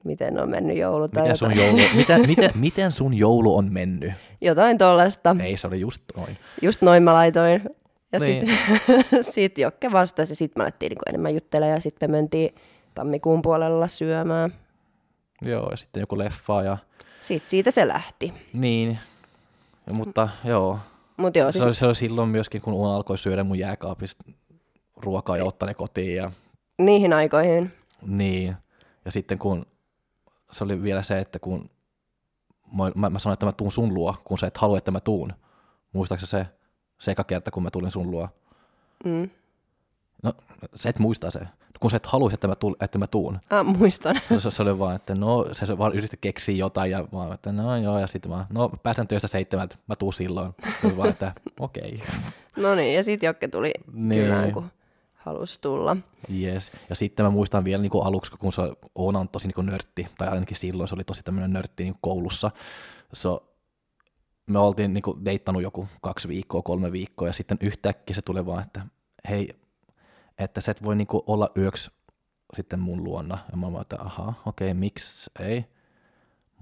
[0.04, 4.13] miten on mennyt joulu tai Miten sun, joulu, miten, miten, miten sun joulu on mennyt?
[4.41, 5.36] jotain tollasta.
[5.43, 6.38] Ei, se oli just noin.
[6.62, 7.62] Just noin mä laitoin.
[8.12, 8.47] Ja Niin.
[8.49, 12.56] sitten sit Jokke vastasi sitten me alettiin niinku enemmän juttelemaan ja sitten me mentiin
[12.95, 14.54] tammikuun puolella syömään.
[15.43, 16.77] Joo, ja sitten joku leffa ja
[17.21, 18.34] Sitten siitä se lähti.
[18.53, 18.99] niin.
[19.88, 20.79] Ja, mutta joo,
[21.17, 24.25] Mutta joo, se siis oli, se oli silloin myöskin, kun Uuna alkoi syödä mun jääkaapista
[24.95, 26.15] ruokaa ja ottaa ne kotiin.
[26.15, 26.32] Ja,
[26.77, 27.71] niihin aikoihin.
[28.08, 28.56] niin.
[29.06, 29.65] ja sitten kun
[30.51, 31.69] se oli vielä se, että kun
[32.77, 34.99] mä, mä, mä sanoin, että mä tuun sun luo, kun sä et halua, että mä
[34.99, 35.34] tuun.
[35.93, 36.45] Muistaakseni se,
[36.99, 38.29] se eka kerta, kun mä tulin sun luo?
[39.06, 39.29] Mm.
[40.23, 40.34] No,
[40.75, 41.39] sä et muista se.
[41.84, 43.39] Kun sä et haluaisi, että mä, tuun, että mä tuun.
[43.50, 44.15] Ah, muistan.
[44.39, 47.78] Se, se oli vaan, että no, se, vaan yritti keksiä jotain ja vaan, että no
[47.78, 50.56] joo, ja sitten vaan, no pääsen työstä seitsemältä, mä tuun silloin.
[50.82, 52.02] Se oli vaan, että okei.
[52.04, 52.15] Okay.
[52.58, 54.22] no niin, ja sitten Jokke tuli Niin.
[54.24, 54.65] kylään, kun
[55.13, 55.98] halusi tulla.
[56.41, 56.72] Yes.
[56.89, 58.62] Ja sitten mä muistan vielä niin kuin aluksi, kun se
[58.96, 61.93] Oona on tosi niin kuin nörtti, tai ainakin silloin se oli tosi tämmöinen nörtti niin
[61.93, 62.52] kuin koulussa.
[63.13, 63.43] So,
[64.48, 68.46] me oltiin niin kuin deittannut joku kaksi viikkoa, kolme viikkoa, ja sitten yhtäkkiä se tulee
[68.46, 68.82] vaan, että
[69.30, 69.62] hei,
[70.38, 71.91] että sä et voi niin kuin olla yöksi
[72.56, 73.38] sitten mun luona.
[73.52, 75.65] Ja mä vaan, että aha, okei, miksi ei?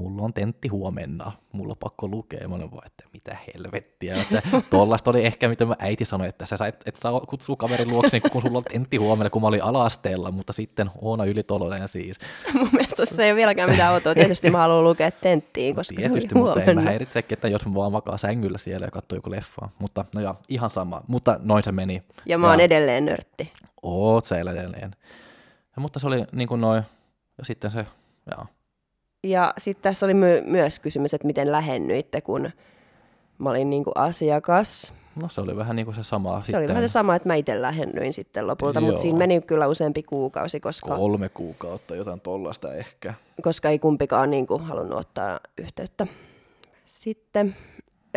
[0.02, 2.48] Mulla on tentti huomenna, mulla on pakko lukea.
[2.48, 4.22] Mä olen vaan, että mitä helvettiä.
[4.22, 7.90] Että tollaista oli ehkä, mitä mä äiti sanoi, että sä et, et saa kutsua kaverin
[7.90, 11.88] luokse, niin kun sulla on tentti huomenna, kun mä olin ala-asteella, mutta sitten Oona ylitoloinen
[11.88, 12.20] siis.
[12.54, 14.16] Mun mielestä tuossa ei ole vieläkään mitään outoa.
[14.16, 17.06] Tietysti mä haluan lukea tenttiin, koska Tietysti, se oli mutta en mä huomenna.
[17.30, 19.70] että jos mä vaan makaa sängyllä siellä ja katsoo joku leffaa.
[19.80, 21.02] Mutta no joo, ihan sama.
[21.08, 22.04] Mutta noin se meni.
[22.26, 23.54] Ja mä oon edelleen nörtti.
[23.82, 24.92] Oot sä edelleen.
[25.76, 26.84] Ja, mutta se oli niin kuin noin,
[27.38, 27.86] ja sitten se,
[28.32, 28.46] joo.
[29.24, 32.50] Ja sitten tässä oli my- myös kysymys, että miten lähennyitte, kun
[33.38, 34.94] mä olin niinku asiakas.
[35.16, 36.60] No se oli vähän niin kuin se sama Se sitten.
[36.60, 38.88] oli vähän se sama, että mä itse lähennyin sitten lopulta, Joo.
[38.88, 43.14] mutta siinä meni kyllä useampi kuukausi, koska, Kolme kuukautta, jotain tollasta ehkä.
[43.42, 46.08] koska ei kumpikaan niinku halunnut ottaa yhteyttä.
[46.86, 47.56] Sitten,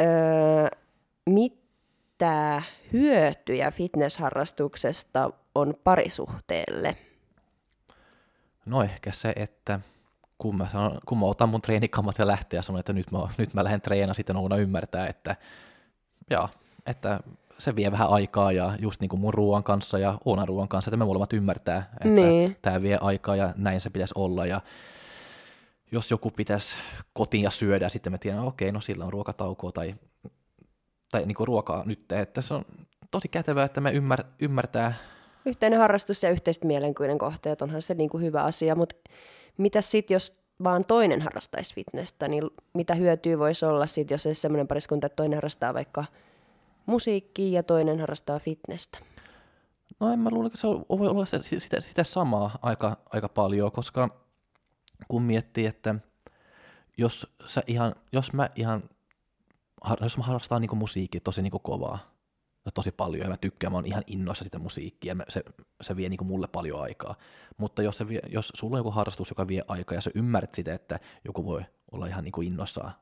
[0.00, 0.68] öö,
[1.26, 2.62] mitä
[2.92, 6.96] hyötyjä fitnessharrastuksesta on parisuhteelle?
[8.66, 9.80] No ehkä se, että
[10.38, 13.18] kun mä, sanon, kun mä otan mun treenikammat ja lähtee ja sanon, että nyt mä,
[13.38, 15.36] nyt mä lähden treenaamaan, sitten Oona ymmärtää, että,
[16.30, 16.48] joo,
[16.86, 17.20] että
[17.58, 20.88] se vie vähän aikaa ja just niin kuin mun ruoan kanssa ja Oonan ruoan kanssa,
[20.88, 22.56] että me molemmat ymmärtää, että Niin.
[22.62, 24.60] tämä vie aikaa ja näin se pitäisi olla ja
[25.92, 26.76] jos joku pitäisi
[27.12, 29.94] kotiin ja syödä, sitten me tiedän, okei, no sillä on ruokataukoa tai,
[31.10, 32.64] tai niin kuin ruokaa nyt, että se on
[33.10, 34.94] tosi kätevää, että me ymmär, ymmärtää
[35.46, 38.96] Yhteinen harrastus ja yhteiset mielenkuvien kohteet, onhan se niinku hyvä asia, mutta
[39.56, 44.40] mitä sitten, jos vaan toinen harrastaisi fitnessä, niin mitä hyötyä voisi olla sitten, jos olisi
[44.40, 46.04] sellainen pariskunta, että toinen harrastaa vaikka
[46.86, 48.98] musiikkia ja toinen harrastaa fitnessä?
[50.00, 53.72] No en mä luule, että se voi olla se, sitä, sitä samaa aika, aika paljon,
[53.72, 54.08] koska
[55.08, 55.94] kun miettii, että
[56.96, 58.82] jos, sä ihan, jos mä ihan,
[60.00, 62.13] jos mä harrastan niin musiikkia tosi niin kovaa
[62.64, 65.44] ja tosi paljon ja mä tykkään, mä oon ihan innoissa sitä musiikkia ja mä- se,
[65.82, 67.14] se vie niin mulle paljon aikaa.
[67.56, 70.54] Mutta jos, se vie, jos sulla on joku harrastus, joka vie aikaa ja sä ymmärrät
[70.54, 72.92] sitä, että joku voi olla ihan niin innoissaan,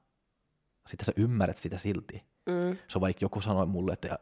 [0.86, 2.76] sitten sä ymmärrät sitä silti, Mm.
[2.88, 4.18] Se on vaikka joku sanoi mulle, että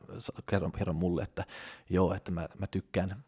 [0.50, 1.44] kerron, kerron mulle, että
[1.90, 3.24] joo, että mä, mä tykkään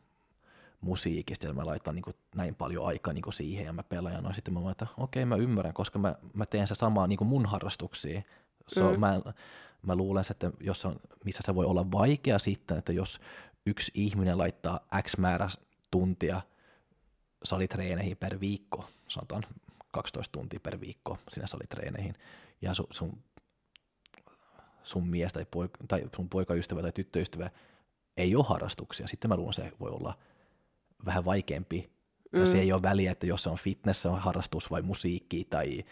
[0.80, 4.24] musiikista ja mä laitan niin kuin, näin paljon aikaa niin kuin siihen ja mä pelaan.
[4.24, 7.06] Ja sitten mä voin, että okei, okay, mä ymmärrän, koska mä, mä teen se samaa
[7.06, 8.24] niin kuin mun harrastuksiin.
[8.68, 9.00] So, mm.
[9.00, 9.20] mä,
[9.82, 13.20] mä luulen, että jos on, missä se voi olla vaikea sitten, että jos
[13.66, 15.48] yksi ihminen laittaa X määrä
[15.90, 16.42] tuntia
[17.44, 19.42] salitreeneihin per viikko, sanotaan
[19.92, 22.14] 12 tuntia per viikko sinne salitreeneihin,
[22.62, 23.22] ja sun, sun,
[24.82, 27.50] sun mies tai, poika, tai sun poikaystävä tai tyttöystävä
[28.16, 30.18] ei ole harrastuksia, sitten mä luulen, että se voi olla
[31.04, 31.90] vähän vaikeampi.
[32.32, 32.40] Mm.
[32.40, 35.44] Ja se ei ole väliä, että jos se on fitness, se on harrastus vai musiikki
[35.44, 35.84] tai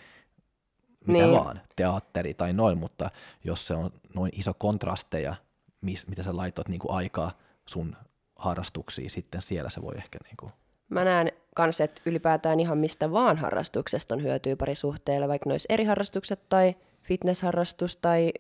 [1.07, 1.39] mitä niin.
[1.39, 3.11] vaan, teatteri tai noin, mutta
[3.45, 5.35] jos se on noin iso kontrasteja,
[5.81, 7.33] mis, mitä sä laitot niin kuin aikaa
[7.67, 7.97] sun
[8.37, 10.19] harrastuksiin, sitten siellä se voi ehkä...
[10.25, 10.53] Niin kuin...
[10.89, 15.85] Mä näen kans, että ylipäätään ihan mistä vaan harrastuksesta on hyötyä parisuhteelle, vaikka ne eri
[15.85, 18.33] harrastukset tai fitnessharrastus tai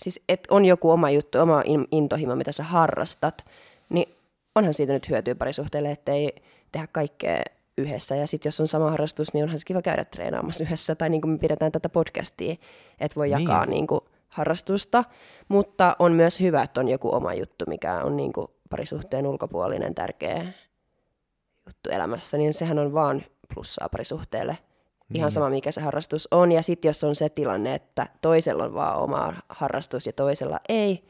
[0.00, 3.44] siis et on joku oma juttu, oma intohimo, mitä sä harrastat,
[3.88, 4.14] niin
[4.54, 6.32] onhan siitä nyt hyötyä parisuhteelle, ettei
[6.72, 7.42] tehdä kaikkea
[7.78, 8.16] yhdessä.
[8.16, 10.94] Ja sitten jos on sama harrastus, niin onhan se kiva käydä treenaamassa yhdessä.
[10.94, 12.56] Tai niin kuin me pidetään tätä podcastia,
[13.00, 13.70] että voi jakaa niin.
[13.70, 15.04] Niin kuin harrastusta.
[15.48, 19.94] Mutta on myös hyvä, että on joku oma juttu, mikä on niin kuin parisuhteen ulkopuolinen
[19.94, 20.46] tärkeä
[21.66, 22.36] juttu elämässä.
[22.36, 24.58] Niin sehän on vaan plussaa parisuhteelle.
[25.14, 25.30] Ihan niin.
[25.30, 26.52] sama, mikä se harrastus on.
[26.52, 31.04] Ja sitten jos on se tilanne, että toisella on vaan oma harrastus ja toisella ei,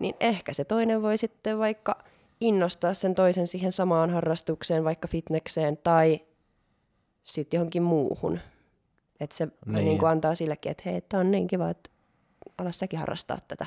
[0.00, 1.96] niin ehkä se toinen voi sitten vaikka–
[2.40, 6.20] innostaa sen toisen siihen samaan harrastukseen, vaikka fitnekseen tai
[7.24, 8.40] sitten johonkin muuhun.
[9.20, 9.84] Että se niin.
[9.84, 11.90] Niin kuin antaa sillekin, että hei, tämä on niin kiva, että
[12.58, 13.66] ala säkin harrastaa tätä.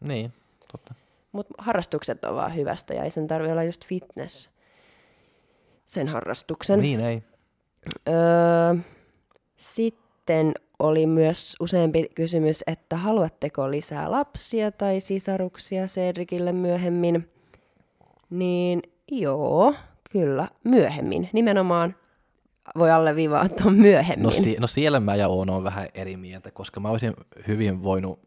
[0.00, 0.32] Niin,
[0.72, 0.94] totta.
[1.32, 4.50] Mutta harrastukset on vaan hyvästä ja ei sen tarvitse olla just fitness
[5.84, 6.80] sen harrastuksen.
[6.80, 7.22] Niin ei.
[8.08, 8.74] Öö,
[9.56, 17.28] sitten oli myös useampi kysymys, että haluatteko lisää lapsia tai sisaruksia Cedricille myöhemmin.
[18.32, 19.74] Niin joo,
[20.10, 21.30] kyllä, myöhemmin.
[21.32, 21.96] Nimenomaan
[22.78, 24.22] voi alleviivaa tuon myöhemmin.
[24.24, 27.14] No, si- no siellä mä ja Oono on vähän eri mieltä, koska mä olisin
[27.46, 28.20] hyvin voinut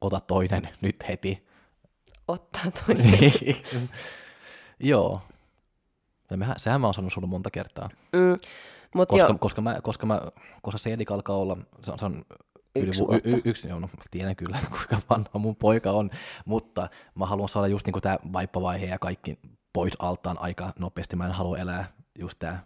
[0.00, 1.46] ota toinen nyt heti.
[2.28, 3.18] Ottaa toinen.
[4.80, 5.20] joo.
[6.30, 7.88] Ja mehän, sehän mä oon sanonut sulle monta kertaa.
[8.12, 8.36] Mm,
[8.94, 9.38] mut koska, jo.
[9.38, 10.20] koska, mä, koska, mä,
[10.62, 12.24] koska se alkaa olla, se on, se on
[12.76, 16.10] Yksi, yli, y, y, yksi joo, no, tiedän kyllä, kuinka vanha mun poika on,
[16.44, 19.38] mutta mä haluan saada just niin tämä vaippavaihe ja kaikki
[19.72, 21.16] pois altaan aika nopeasti.
[21.16, 21.84] Mä en halua elää
[22.18, 22.58] just tämä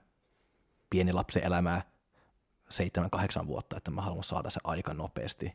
[0.90, 1.82] pieni lapsen elämää
[3.42, 5.54] 7-8 vuotta, että mä haluan saada se aika nopeasti.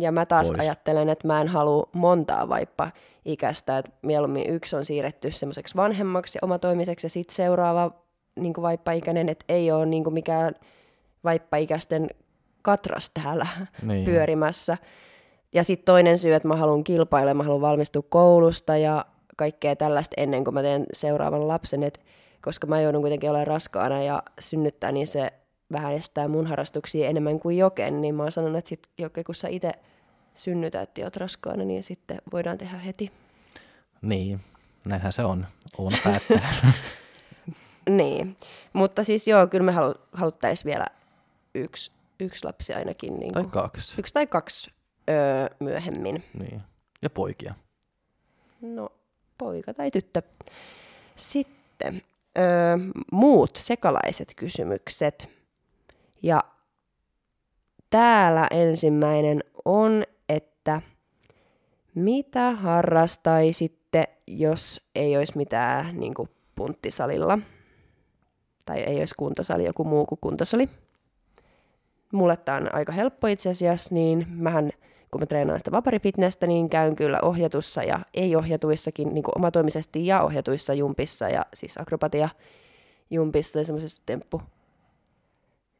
[0.00, 0.60] Ja mä taas pois.
[0.60, 2.90] ajattelen, että mä en halua montaa vaippa
[3.24, 7.90] ikästä, että mieluummin yksi on siirretty semmoiseksi vanhemmaksi ja omatoimiseksi ja sitten seuraava
[8.36, 10.54] niin vaippaikäinen, että ei ole niin mikään
[11.24, 12.10] vaippaikäisten
[12.64, 13.46] katras täällä
[13.82, 14.04] niin.
[14.04, 14.78] pyörimässä.
[15.52, 19.04] Ja sitten toinen syy, että mä haluan kilpailla, mä haluan valmistua koulusta ja
[19.36, 22.00] kaikkea tällaista ennen kuin mä teen seuraavan lapsen, et
[22.42, 25.32] koska mä joudun kuitenkin olemaan raskaana ja synnyttää, niin se
[25.72, 29.34] vähän estää mun harrastuksia enemmän kuin joken, niin mä oon sanonut, että sit joke, kun
[29.34, 29.72] sä itse
[30.34, 33.10] synnytät ja oot raskaana, niin sitten voidaan tehdä heti.
[34.02, 34.40] Niin,
[34.84, 35.46] näinhän se on.
[35.78, 36.54] Uuna päättää.
[37.88, 38.36] niin,
[38.72, 40.86] mutta siis joo, kyllä me halu, haluttaisiin vielä
[41.54, 41.92] yksi
[42.24, 43.20] yksi lapsi ainakin.
[43.20, 44.00] Niin tai kaksi.
[44.00, 44.70] Yksi tai kaksi
[45.10, 46.24] öö, myöhemmin.
[46.38, 46.62] Niin.
[47.02, 47.54] Ja poikia.
[48.60, 48.88] No,
[49.38, 50.22] poika tai tyttö.
[51.16, 52.02] Sitten
[52.38, 52.76] öö,
[53.12, 55.28] muut sekalaiset kysymykset.
[56.22, 56.44] Ja
[57.90, 60.82] täällä ensimmäinen on, että
[61.94, 67.38] mitä harrastaisitte, jos ei olisi mitään niin kuin punttisalilla?
[68.66, 70.68] Tai ei olisi kuntosali, joku muu kuin kuntosali?
[72.16, 74.70] Mulle tämä on aika helppo itse asiassa, niin mähän
[75.10, 80.22] kun mä treenaan sitä vaparifitnessä, niin käyn kyllä ohjatussa ja ei-ohjatuissakin, niin kuin omatoimisesti ja
[80.22, 82.28] ohjatuissa jumpissa ja siis akrobatia
[83.10, 84.42] jumpissa ja semmoisessa temppu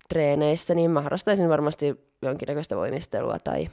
[0.09, 3.69] treeneissä, niin mä harrastaisin varmasti jonkinnäköistä voimistelua tai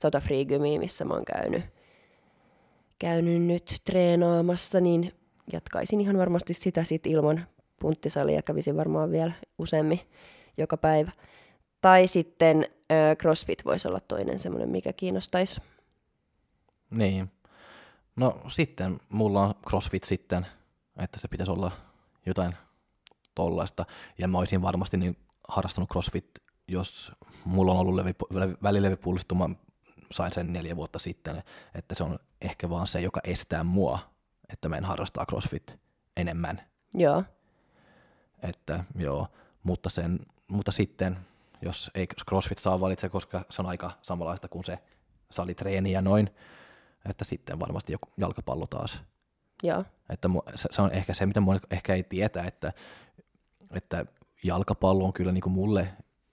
[0.00, 1.64] tota freegymia, missä mä oon käynyt,
[2.98, 5.12] käynyt nyt treenaamassa, niin
[5.52, 7.46] jatkaisin ihan varmasti sitä sit ilman
[7.80, 10.00] punttisalia, kävisin varmaan vielä useammin
[10.56, 11.10] joka päivä.
[11.80, 15.60] Tai sitten ö, CrossFit voisi olla toinen semmoinen, mikä kiinnostaisi.
[16.90, 17.30] Niin.
[18.16, 20.46] No sitten mulla on CrossFit sitten,
[20.98, 21.72] että se pitäisi olla
[22.26, 22.54] jotain
[23.34, 23.86] tollaista.
[24.18, 25.16] Ja mä olisin varmasti niin
[25.48, 26.30] harrastanut CrossFit,
[26.68, 27.12] jos
[27.44, 28.14] mulla on ollut levi,
[28.62, 29.50] välilevipullistuma,
[30.12, 31.42] sain sen neljä vuotta sitten,
[31.74, 33.98] että se on ehkä vaan se, joka estää mua,
[34.52, 35.78] että mä en harrastaa CrossFit
[36.16, 36.60] enemmän.
[36.94, 37.24] Joo.
[38.42, 39.28] Että joo,
[39.62, 41.18] mutta sen mutta sitten
[41.62, 44.78] jos ei jos CrossFit saa valitse, koska se on aika samanlaista kuin se
[45.30, 46.30] salitreeni ja noin,
[47.08, 49.02] että sitten varmasti joku jalkapallo taas.
[49.62, 49.84] Joo.
[50.10, 52.72] Että se, on ehkä se, mitä moni ehkä ei tietä, että,
[53.74, 54.06] että
[54.44, 55.88] jalkapallo on kyllä niin kuin mulle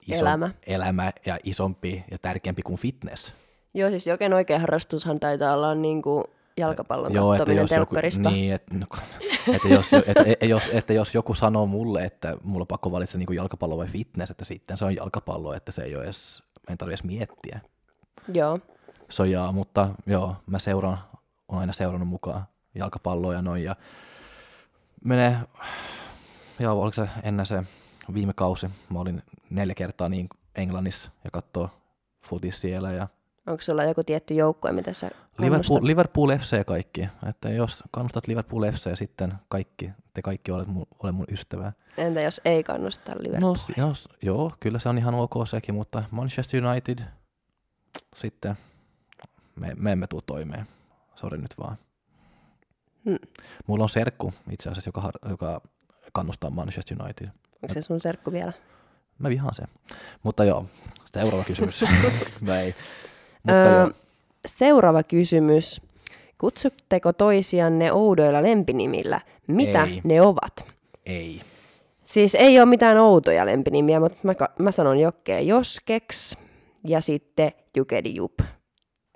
[0.08, 0.50] iso, Elämä.
[0.66, 3.34] elämä ja isompi ja tärkeämpi kuin fitness.
[3.74, 6.24] Joo, siis joken oikea harrastushan taitaa olla niin kuin
[6.56, 7.96] jalkapallon Joo, että jos, joku,
[8.30, 8.86] niin, että, no,
[9.54, 13.34] että, jos, että, jos, että jos joku sanoo mulle, että mulla on pakko valita niin
[13.34, 17.04] jalkapallo vai fitness, että sitten se on jalkapallo, että se ei ole edes, en tarvitse
[17.04, 17.60] edes miettiä.
[18.34, 18.58] Joo.
[19.08, 20.98] Sojaa, mutta joo, mä seuraan,
[21.48, 23.64] olen aina seurannut mukaan jalkapalloa ja noin.
[23.64, 23.76] Ja
[25.04, 25.36] menee,
[26.58, 27.62] joo, oliko se ennen se
[28.14, 31.70] viime kausi, mä olin neljä kertaa niin Englannissa ja katsoo
[32.28, 33.08] futis siellä ja
[33.46, 35.80] Onko sulla joku tietty joukkue, mitä sä Liverpool?
[35.82, 37.08] Liverpool FC kaikki.
[37.28, 41.72] Että jos kannustat Liverpool FC ja sitten kaikki, te kaikki olet mun, ole mun ystävää.
[41.96, 43.56] Entä jos ei kannusta No, Liverpoolia?
[43.56, 46.98] s- jos, joo, kyllä se on ihan ok sekin, mutta Manchester United,
[48.16, 48.56] sitten
[49.56, 50.66] me, me emme tule toimeen.
[51.14, 51.76] Sori nyt vaan.
[53.04, 53.18] Hmm.
[53.66, 55.60] Mulla on serkku itse asiassa, joka, joka
[56.12, 57.28] kannustaa Manchester United.
[57.62, 58.52] Onko se sun serkku vielä?
[59.18, 59.66] Mä vihaan sen.
[60.22, 60.66] Mutta joo,
[61.12, 61.84] seuraava kysymys.
[62.62, 62.74] Ei.
[63.44, 63.88] Mutta Öö,
[64.46, 65.80] seuraava kysymys.
[66.38, 69.20] Kutsutteko toisianne oudoilla lempinimillä?
[69.46, 70.00] Mitä Ei.
[70.04, 70.66] ne ovat?
[71.06, 71.40] Ei.
[72.04, 76.36] Siis ei ole mitään outoja lempinimiä, mutta mä, mä sanon Jokkea Joskeks
[76.84, 78.40] ja sitten Jukedi Jup.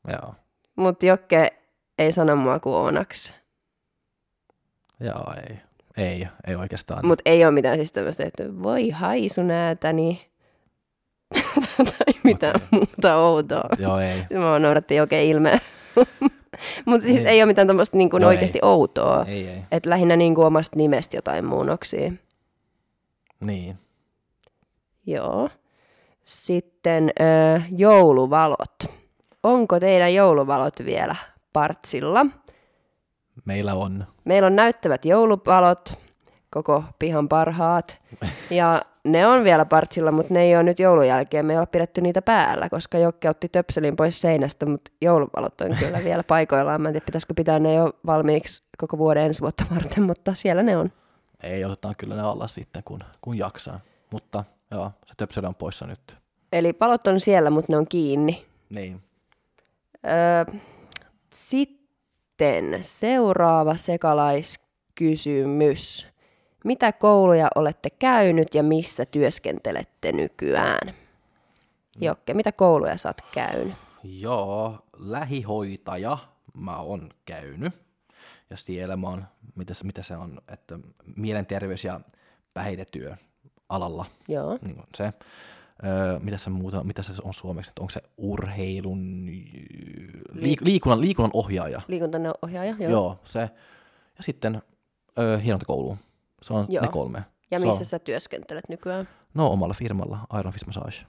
[0.09, 0.35] Joo.
[0.77, 1.53] Mutta Jokke
[1.99, 3.33] ei sano mua kuin Onaks.
[5.01, 5.57] Joo, ei.
[5.97, 7.07] Ei, ei oikeastaan.
[7.07, 10.28] Mutta ei ole mitään siis tämmöistä, että voi haisu näätäni.
[11.77, 12.69] Tai mitään Okei.
[12.71, 13.69] muuta outoa.
[13.79, 14.25] Joo, ei.
[14.38, 15.59] Mä noudattiin oikein ilmeä.
[16.87, 17.27] Mutta siis Niin.
[17.27, 19.25] ei ole mitään tämmöistä niin kuin Joo, oikeasti outoa.
[19.29, 19.59] Ei, ei.
[19.73, 22.12] Että lähinnä niin kuin omasta nimestä jotain muunnoksia.
[23.41, 23.79] Niin.
[25.07, 25.51] Joo.
[26.25, 28.75] Sitten ö, jouluvalot.
[29.43, 31.17] Onko teidän jouluvalot vielä
[31.53, 32.27] partsilla?
[33.45, 34.07] Meillä on.
[34.25, 35.95] Meillä on näyttävät jouluvalot,
[36.51, 37.99] koko pihan parhaat.
[38.51, 41.47] Ja ne on vielä partsilla, mutta ne ei ole nyt joulun jälkeen.
[41.47, 45.77] Me ei ole pidetty niitä päällä, koska Jokke otti töpselin pois seinästä, mutta jouluvalot on
[45.79, 46.81] kyllä vielä paikoillaan.
[46.81, 50.62] Mä en tiedä, pitäisikö pitää ne jo valmiiksi koko vuoden ensi vuotta varten, mutta siellä
[50.62, 50.92] ne on.
[51.42, 53.81] Ei, otetaan kyllä ne alla sitten, kun, kun jaksaa.
[54.12, 56.16] Mutta joo, se töpseli on poissa nyt.
[56.53, 58.47] Eli palot on siellä, mutta ne on kiinni.
[58.71, 59.01] Niin.
[60.07, 60.44] Öö,
[61.35, 66.09] sitten seuraava sekalaiskysymys.
[66.64, 70.94] Mitä kouluja olette käynyt ja missä työskentelette nykyään?
[72.01, 73.75] Jokke, mitä kouluja sä oot käynyt?
[74.05, 76.18] Joo, lähihoitaja
[76.55, 77.73] mä oon käynyt.
[78.51, 80.79] Ja siellä mä oon, mitä, se- mitä se on, että
[81.16, 82.01] mielenterveys- ja
[82.55, 83.14] päihdetyö
[83.68, 84.07] alalla.
[84.29, 84.59] Joo.
[84.62, 85.12] Niin on se.
[85.85, 89.27] Öö, mitä se muuta, mitä se on suomeksi, että onko se urheilun,
[90.33, 91.81] liik- liikunnan, liikunnan ohjaaja.
[91.88, 92.79] Liikuntaohjaaja, joo.
[92.81, 92.90] Joo.
[92.90, 93.40] Joo, se.
[94.18, 94.62] Ja sitten
[95.18, 95.97] öö, hienontakoulu.
[96.42, 96.83] Se on Joo.
[96.85, 97.24] ne kolme.
[97.51, 99.09] Ja missä sä työskentelet nykyään?
[99.35, 101.07] no omalla firmalla, Iron Fist Massage.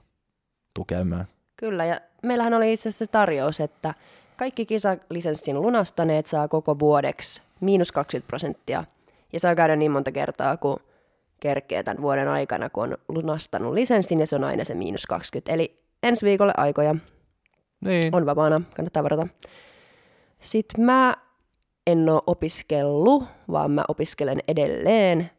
[0.74, 1.24] Tuu käymään.
[1.56, 3.94] Kyllä, ja meillähän oli itse asiassa tarjous, että
[4.36, 8.84] kaikki kisalisenssin lunastaneet saa koko vuodeksi miinus 20 prosenttia.
[9.32, 10.76] Ja saa käydä niin monta kertaa, kun
[11.40, 15.52] kerkee tämän vuoden aikana, kun on lunastanut lisenssin, ja se on aina se miinus 20.
[15.52, 16.94] Eli ensi viikolle aikoja
[17.80, 18.14] Niin.
[18.14, 19.26] on vapaana, kannattaa varata.
[20.40, 21.14] Sitten mä
[21.92, 25.30] en ole opiskellut, vaan mä opiskelen edelleen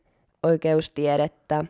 [0.43, 1.65] oikeustiedettä.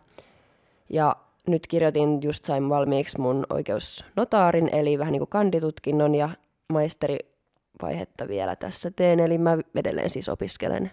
[0.89, 1.15] Ja
[1.47, 6.29] nyt kirjoitin, just sain valmiiksi mun oikeusnotaarin, eli vähän niin kuin kanditutkinnon ja
[6.73, 10.91] maisterivaihetta vielä tässä teen, eli mä edelleen siis opiskelen.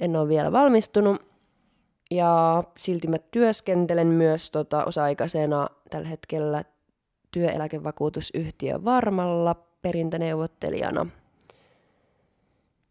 [0.00, 1.22] En ole vielä valmistunut.
[2.10, 6.64] Ja silti mä työskentelen myös tota, osa-aikaisena tällä hetkellä
[7.30, 11.06] työeläkevakuutusyhtiö Varmalla perintöneuvottelijana.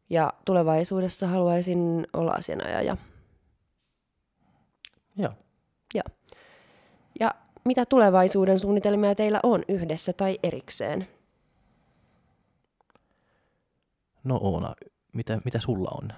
[0.10, 2.98] Ja tulevaisuudessa haluaisin olla asianajaja.
[5.18, 5.34] Joo.
[5.94, 6.04] Ja,
[7.20, 7.36] ja
[7.66, 11.08] mitä tulevaisuuden suunnitelmia teillä on yhdessä tai erikseen?
[14.24, 14.76] No Oona,
[15.14, 16.10] mitä, mitä sulla on?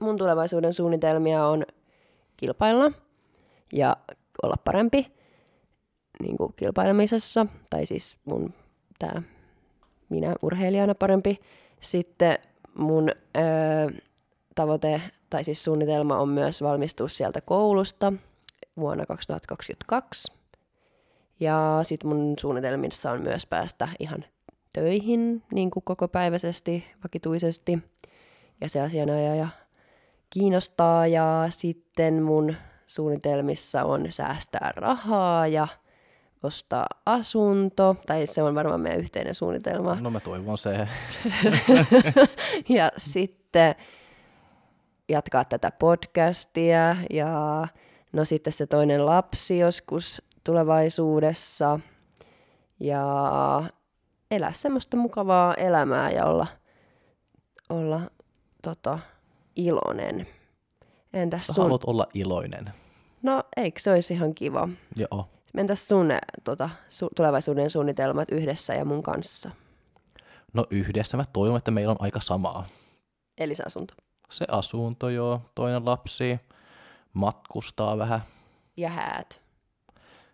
[0.00, 1.64] Mun tulevaisuuden suunnitelmia on
[2.36, 2.92] kilpailla
[3.72, 3.96] ja
[4.42, 5.18] olla parempi
[6.20, 8.54] niin kuin kilpailemisessa, tai siis mun
[8.98, 9.22] tää,
[10.08, 11.40] minä urheilijana parempi.
[11.80, 12.38] Sitten
[12.78, 13.90] mun öö,
[14.54, 18.12] tavoite, tai siis suunnitelma on myös valmistua sieltä koulusta
[18.76, 20.32] vuonna 2022.
[21.40, 24.24] Ja sitten mun suunnitelmissa on myös päästä ihan
[24.72, 27.78] töihin niin kuin kokopäiväisesti, vakituisesti.
[28.60, 29.48] Ja se asianajaja
[30.30, 31.06] kiinnostaa.
[31.06, 32.54] Ja sitten mun
[32.86, 35.68] suunnitelmissa on säästää rahaa ja
[36.42, 39.94] ostaa asunto, tai se on varmaan meidän yhteinen suunnitelma.
[40.00, 40.88] No mä toivon se.
[42.78, 43.74] ja sitten
[45.08, 47.66] jatkaa tätä podcastia ja
[48.12, 51.80] no sitten se toinen lapsi joskus tulevaisuudessa
[52.80, 53.04] ja
[54.30, 56.46] elää semmoista mukavaa elämää ja olla,
[57.68, 58.00] olla
[58.62, 58.98] tota,
[59.56, 60.26] iloinen.
[61.12, 61.64] Entäs sun?
[61.64, 62.70] haluat olla iloinen.
[63.22, 64.68] No eikö se olisi ihan kiva?
[64.96, 65.28] Joo.
[65.56, 66.08] Entäs sun
[66.44, 69.50] tota, su- tulevaisuuden suunnitelmat yhdessä ja mun kanssa?
[70.52, 72.66] No yhdessä mä toivon, että meillä on aika samaa.
[73.38, 73.94] Eli se asunto.
[74.30, 76.40] Se asunto joo, toinen lapsi,
[77.12, 78.20] matkustaa vähän
[78.76, 79.40] Ja häät.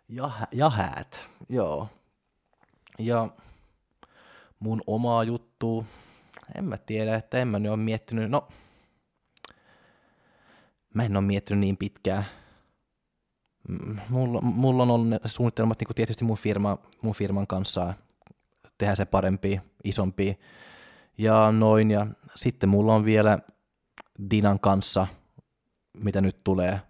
[0.09, 1.89] ja, hä- ja häät, joo.
[2.99, 3.29] Ja
[4.59, 5.87] mun omaa juttu,
[6.55, 8.49] en mä tiedä, että en mä nyt ole miettinyt, no
[10.95, 12.25] mä en ole miettinyt niin pitkään.
[14.09, 17.95] Mulla, mulla on ollut ne suunnitelmat niin tietysti mun, firma, mun firman kanssa
[18.79, 20.39] tehdä se parempi, isompi
[21.19, 21.91] ja noin.
[21.91, 23.39] Ja sitten mulla on vielä
[24.31, 25.07] Dinan kanssa,
[25.93, 26.81] mitä nyt tulee,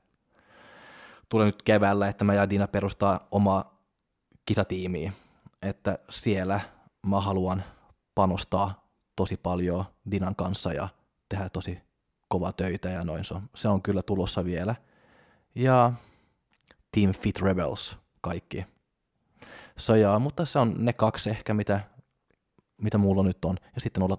[1.28, 3.78] tulee nyt keväällä, että mä ja Dina perustaa omaa
[4.46, 5.12] kisatiimiä,
[5.62, 6.60] että siellä
[7.06, 7.64] mä haluan
[8.14, 8.84] panostaa
[9.16, 10.88] tosi paljon Dinan kanssa ja
[11.28, 11.78] tehdä tosi
[12.28, 14.74] kova töitä ja noin se on kyllä tulossa vielä.
[15.54, 15.92] Ja
[16.94, 18.66] Team Fit Rebels kaikki.
[19.78, 21.80] So, ja, mutta se on ne kaksi ehkä, mitä,
[22.82, 23.56] mitä mulla nyt on.
[23.74, 24.18] Ja sitten olla,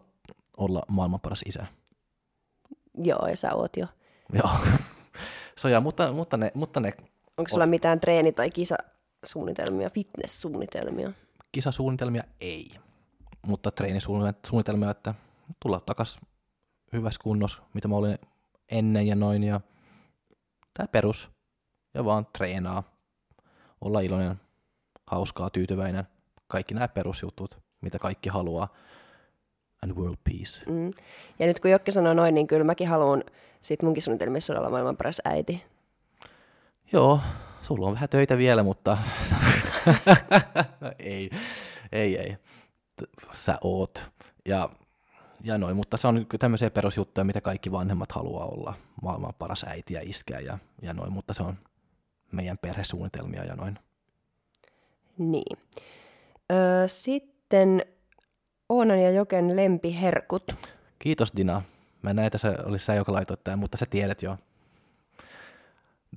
[0.58, 1.66] olla maailman paras isä.
[3.04, 3.88] Joo, ja sä oot jo.
[4.34, 4.50] Joo.
[5.60, 6.94] So, ja, mutta, mutta, ne, mutta ne
[7.38, 11.12] Onko sulla mitään treeni- tai kisasuunnitelmia, fitness-suunnitelmia?
[11.52, 12.68] kisasuunnitelmia ei,
[13.48, 15.14] mutta treenisuunnitelmia, että
[15.60, 16.20] tulla takas
[16.94, 18.18] hyvässä kunnossa, mitä mä olin
[18.72, 19.62] ennen ja noin, ja
[20.74, 21.32] tää perus,
[21.96, 22.84] ja vaan treenaa,
[23.82, 24.42] olla iloinen,
[25.08, 26.04] hauskaa, tyytyväinen,
[26.48, 28.68] kaikki nämä perusjutut, mitä kaikki haluaa,
[29.84, 30.72] and world peace.
[30.72, 30.94] Mm.
[31.40, 33.24] Ja nyt kun Jokke sanoi noin, niin kyllä mäkin haluan
[33.62, 35.64] sit munkin suunnitelmissa olla maailman paras äiti.
[36.92, 37.20] Joo,
[37.62, 38.98] sulla on vähän töitä vielä, mutta
[41.00, 41.30] ei,
[41.92, 42.38] ei, ei.
[42.96, 44.10] T- Sä oot.
[44.46, 44.70] Ja,
[45.44, 48.74] ja noin, mutta se on tämmöisiä perusjuttuja, mitä kaikki vanhemmat haluaa olla.
[49.02, 51.58] Maailman paras äiti ja iskeä ja, ja noin, mutta se on
[52.36, 53.80] meidän perhesuunnitelmia ja noin.
[55.18, 55.58] Niin.
[56.52, 57.86] Öö, sitten
[58.70, 60.56] Oonan ja Joken lempiherkut.
[61.00, 61.62] Kiitos Dina.
[62.02, 64.38] Mä näin, että se oli sä, joka laitoit tämän, mutta sä tiedät jo.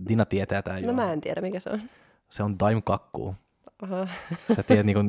[0.08, 0.94] Dina tietää tämän No jo.
[0.94, 1.82] mä en tiedä, mikä se on.
[2.30, 3.34] Se on daim kakkuu.
[3.82, 4.08] Aha.
[4.56, 5.02] Sä tiedät niinku,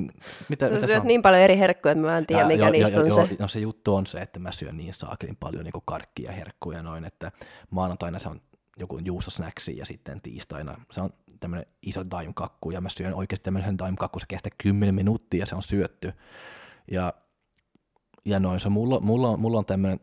[0.49, 1.07] mitä, Sä mitä se syöt on.
[1.07, 3.15] niin paljon eri herkkuja, että mä en tiedä, Ja- mikä jo- niistä jo- on jo-
[3.15, 3.35] se.
[3.39, 6.77] No se juttu on se, että mä syön niin saakelin paljon niin karkkia ja herkkuja
[6.77, 7.31] ja noin, että
[7.69, 8.41] maanantaina se on
[8.79, 11.09] joku juustosnäksi ja sitten tiistaina se on
[11.39, 15.55] tämmöinen iso daim-kakku ja mä syön oikeasti tämmöisen daim-kakku, se kestää 10 minuuttia ja se
[15.55, 16.13] on syötty.
[16.91, 17.13] Ja,
[18.25, 19.99] ja noin, se mulla, mulla, on, mulla on tämmöinen,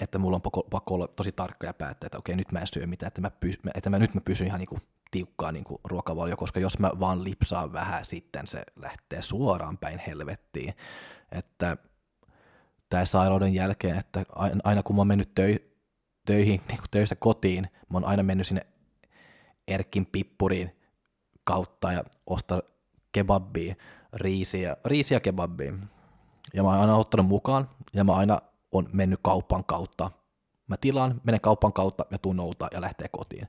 [0.00, 2.86] että mulla on pakko, olla tosi tarkka ja päättää, että okei, nyt mä en syö
[2.86, 4.78] mitään, että, mä pys, että mä, nyt mä pysyn ihan niinku
[5.10, 10.74] tiukkaa niinku ruokavalio, koska jos mä vaan lipsaan vähän, sitten se lähtee suoraan päin helvettiin.
[11.32, 11.76] Että
[12.88, 14.24] tämä sairauden jälkeen, että
[14.64, 15.71] aina, kun mä oon mennyt töi,
[16.26, 18.66] töihin, niin kuin töistä kotiin, mä oon aina mennyt sinne
[19.68, 20.76] Erkin pippuriin
[21.44, 22.62] kautta ja ostaa
[23.12, 23.74] kebabia,
[24.12, 25.72] riisiä, riisiä kebabia.
[26.54, 28.42] Ja mä oon aina ottanut mukaan, ja mä aina
[28.72, 30.10] on mennyt kaupan kautta.
[30.66, 33.48] Mä tilaan, menen kaupan kautta ja tuun noutaa ja lähtee kotiin.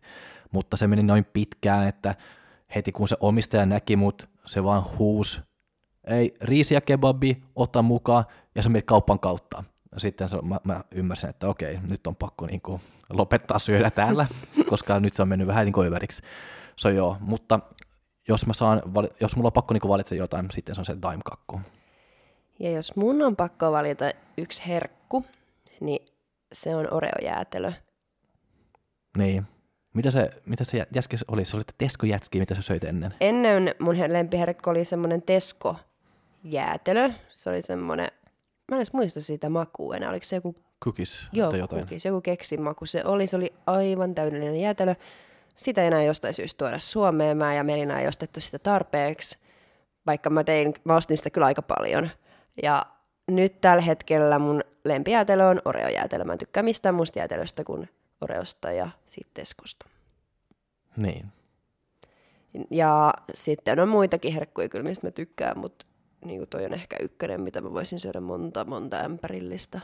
[0.51, 2.15] Mutta se meni noin pitkään, että
[2.76, 5.41] heti kun se omistaja näki mut, se vaan huus,
[6.07, 9.63] ei, riisiä kebabi, ota mukaan, ja se meni kaupan kautta.
[9.97, 14.27] Sitten se, mä, mä, ymmärsin, että okei, nyt on pakko niin kuin, lopettaa syödä täällä,
[14.69, 16.23] koska nyt se on mennyt vähän niin kuin överiksi.
[16.75, 17.59] So joo, mutta
[18.27, 18.81] jos, mä saan,
[19.19, 21.61] jos mulla on pakko niin kuin valita jotain, sitten se on se daim-kakku.
[22.59, 24.05] Ja jos mun on pakko valita
[24.37, 25.25] yksi herkku,
[25.79, 26.05] niin
[26.53, 27.71] se on Oreo-jäätelö.
[29.17, 29.45] Niin.
[29.93, 31.45] Mitä se, mitä se jätski oli?
[31.45, 33.13] Se oli Tesko-jätski, mitä sä söit ennen.
[33.21, 37.09] Ennen mun he- lempiherkku oli semmoinen Tesko-jäätelö.
[37.29, 38.07] Se oli semmoinen,
[38.72, 41.80] mä en edes muista siitä makua enää, oliko se joku Cookies Joo, tai jotain.
[41.80, 43.28] Cookies, joku keksimaku se oli.
[43.28, 44.95] Se oli aivan täydellinen jäätelö.
[45.57, 47.38] Sitä ei enää jostain syystä tuoda Suomeen.
[47.38, 49.38] Mä ja Melina ei ostettu sitä tarpeeksi,
[50.05, 52.09] vaikka mä, tein, mä ostin sitä kyllä aika paljon.
[52.64, 52.86] Ja
[53.28, 56.24] nyt tällä hetkellä mun lempijäätelö on Oreo-jäätelö.
[56.24, 57.89] Mä en tykkää mistään muusta jäätelöstä kuin
[58.22, 59.86] Oreosta ja sitten Teskosta.
[60.97, 61.26] Niin.
[62.72, 65.86] Ja sitten on muitakin herkkuja kyllä, mistä mä tykkään, mutta
[66.26, 69.80] niin toi on ehkä ykkönen, mitä mä voisin syödä monta, monta ämpärillistä.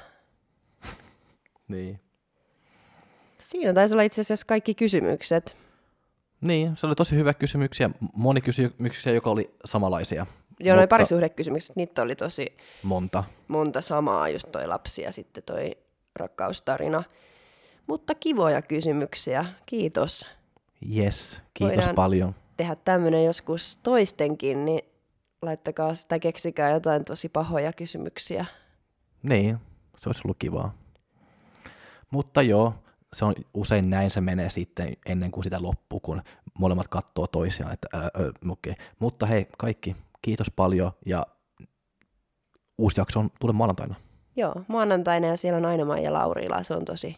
[1.68, 2.00] Niin.
[3.40, 5.56] Siinä taisi olla itse asiassa kaikki kysymykset.
[6.42, 7.90] Niin, se oli tosi hyvä kysymyksiä.
[8.14, 10.26] Moni kysymyksiä, joka oli samanlaisia.
[10.60, 13.24] Joo, noin parisuhdekysymykset, niitä oli tosi monta.
[13.48, 15.78] monta samaa, just toi lapsi ja sitten toi
[16.16, 17.04] rakkaustarina.
[17.88, 20.28] Mutta kivoja kysymyksiä, kiitos.
[20.96, 22.36] Yes, kiitos Voidaan paljon.
[22.58, 24.89] Tehdä tämmöinen joskus toistenkin, niin
[25.42, 28.46] laittakaa tai keksikää jotain tosi pahoja kysymyksiä.
[29.24, 29.58] Niin,
[29.98, 30.74] se olisi ollut kivaa.
[32.12, 32.74] Mutta joo,
[33.14, 36.22] se on usein näin se menee sitten ennen kuin sitä loppuu, kun
[36.60, 38.10] molemmat katsoo toisiaan, että ää, ää,
[38.50, 38.74] okay.
[39.00, 41.26] Mutta hei, kaikki, kiitos paljon ja
[42.78, 43.96] uusi jakso on tulee maanantaina.
[44.36, 47.18] Joo, maanantaina ja siellä on aina ja Laurila, se on tosi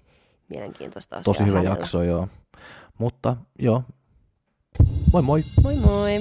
[0.50, 1.78] mielenkiintoista asiaa Tosi hyvä hänellä.
[1.78, 2.28] jakso, joo.
[2.98, 3.84] Mutta joo,
[5.14, 5.44] moi moi!
[5.64, 6.12] Moi moi!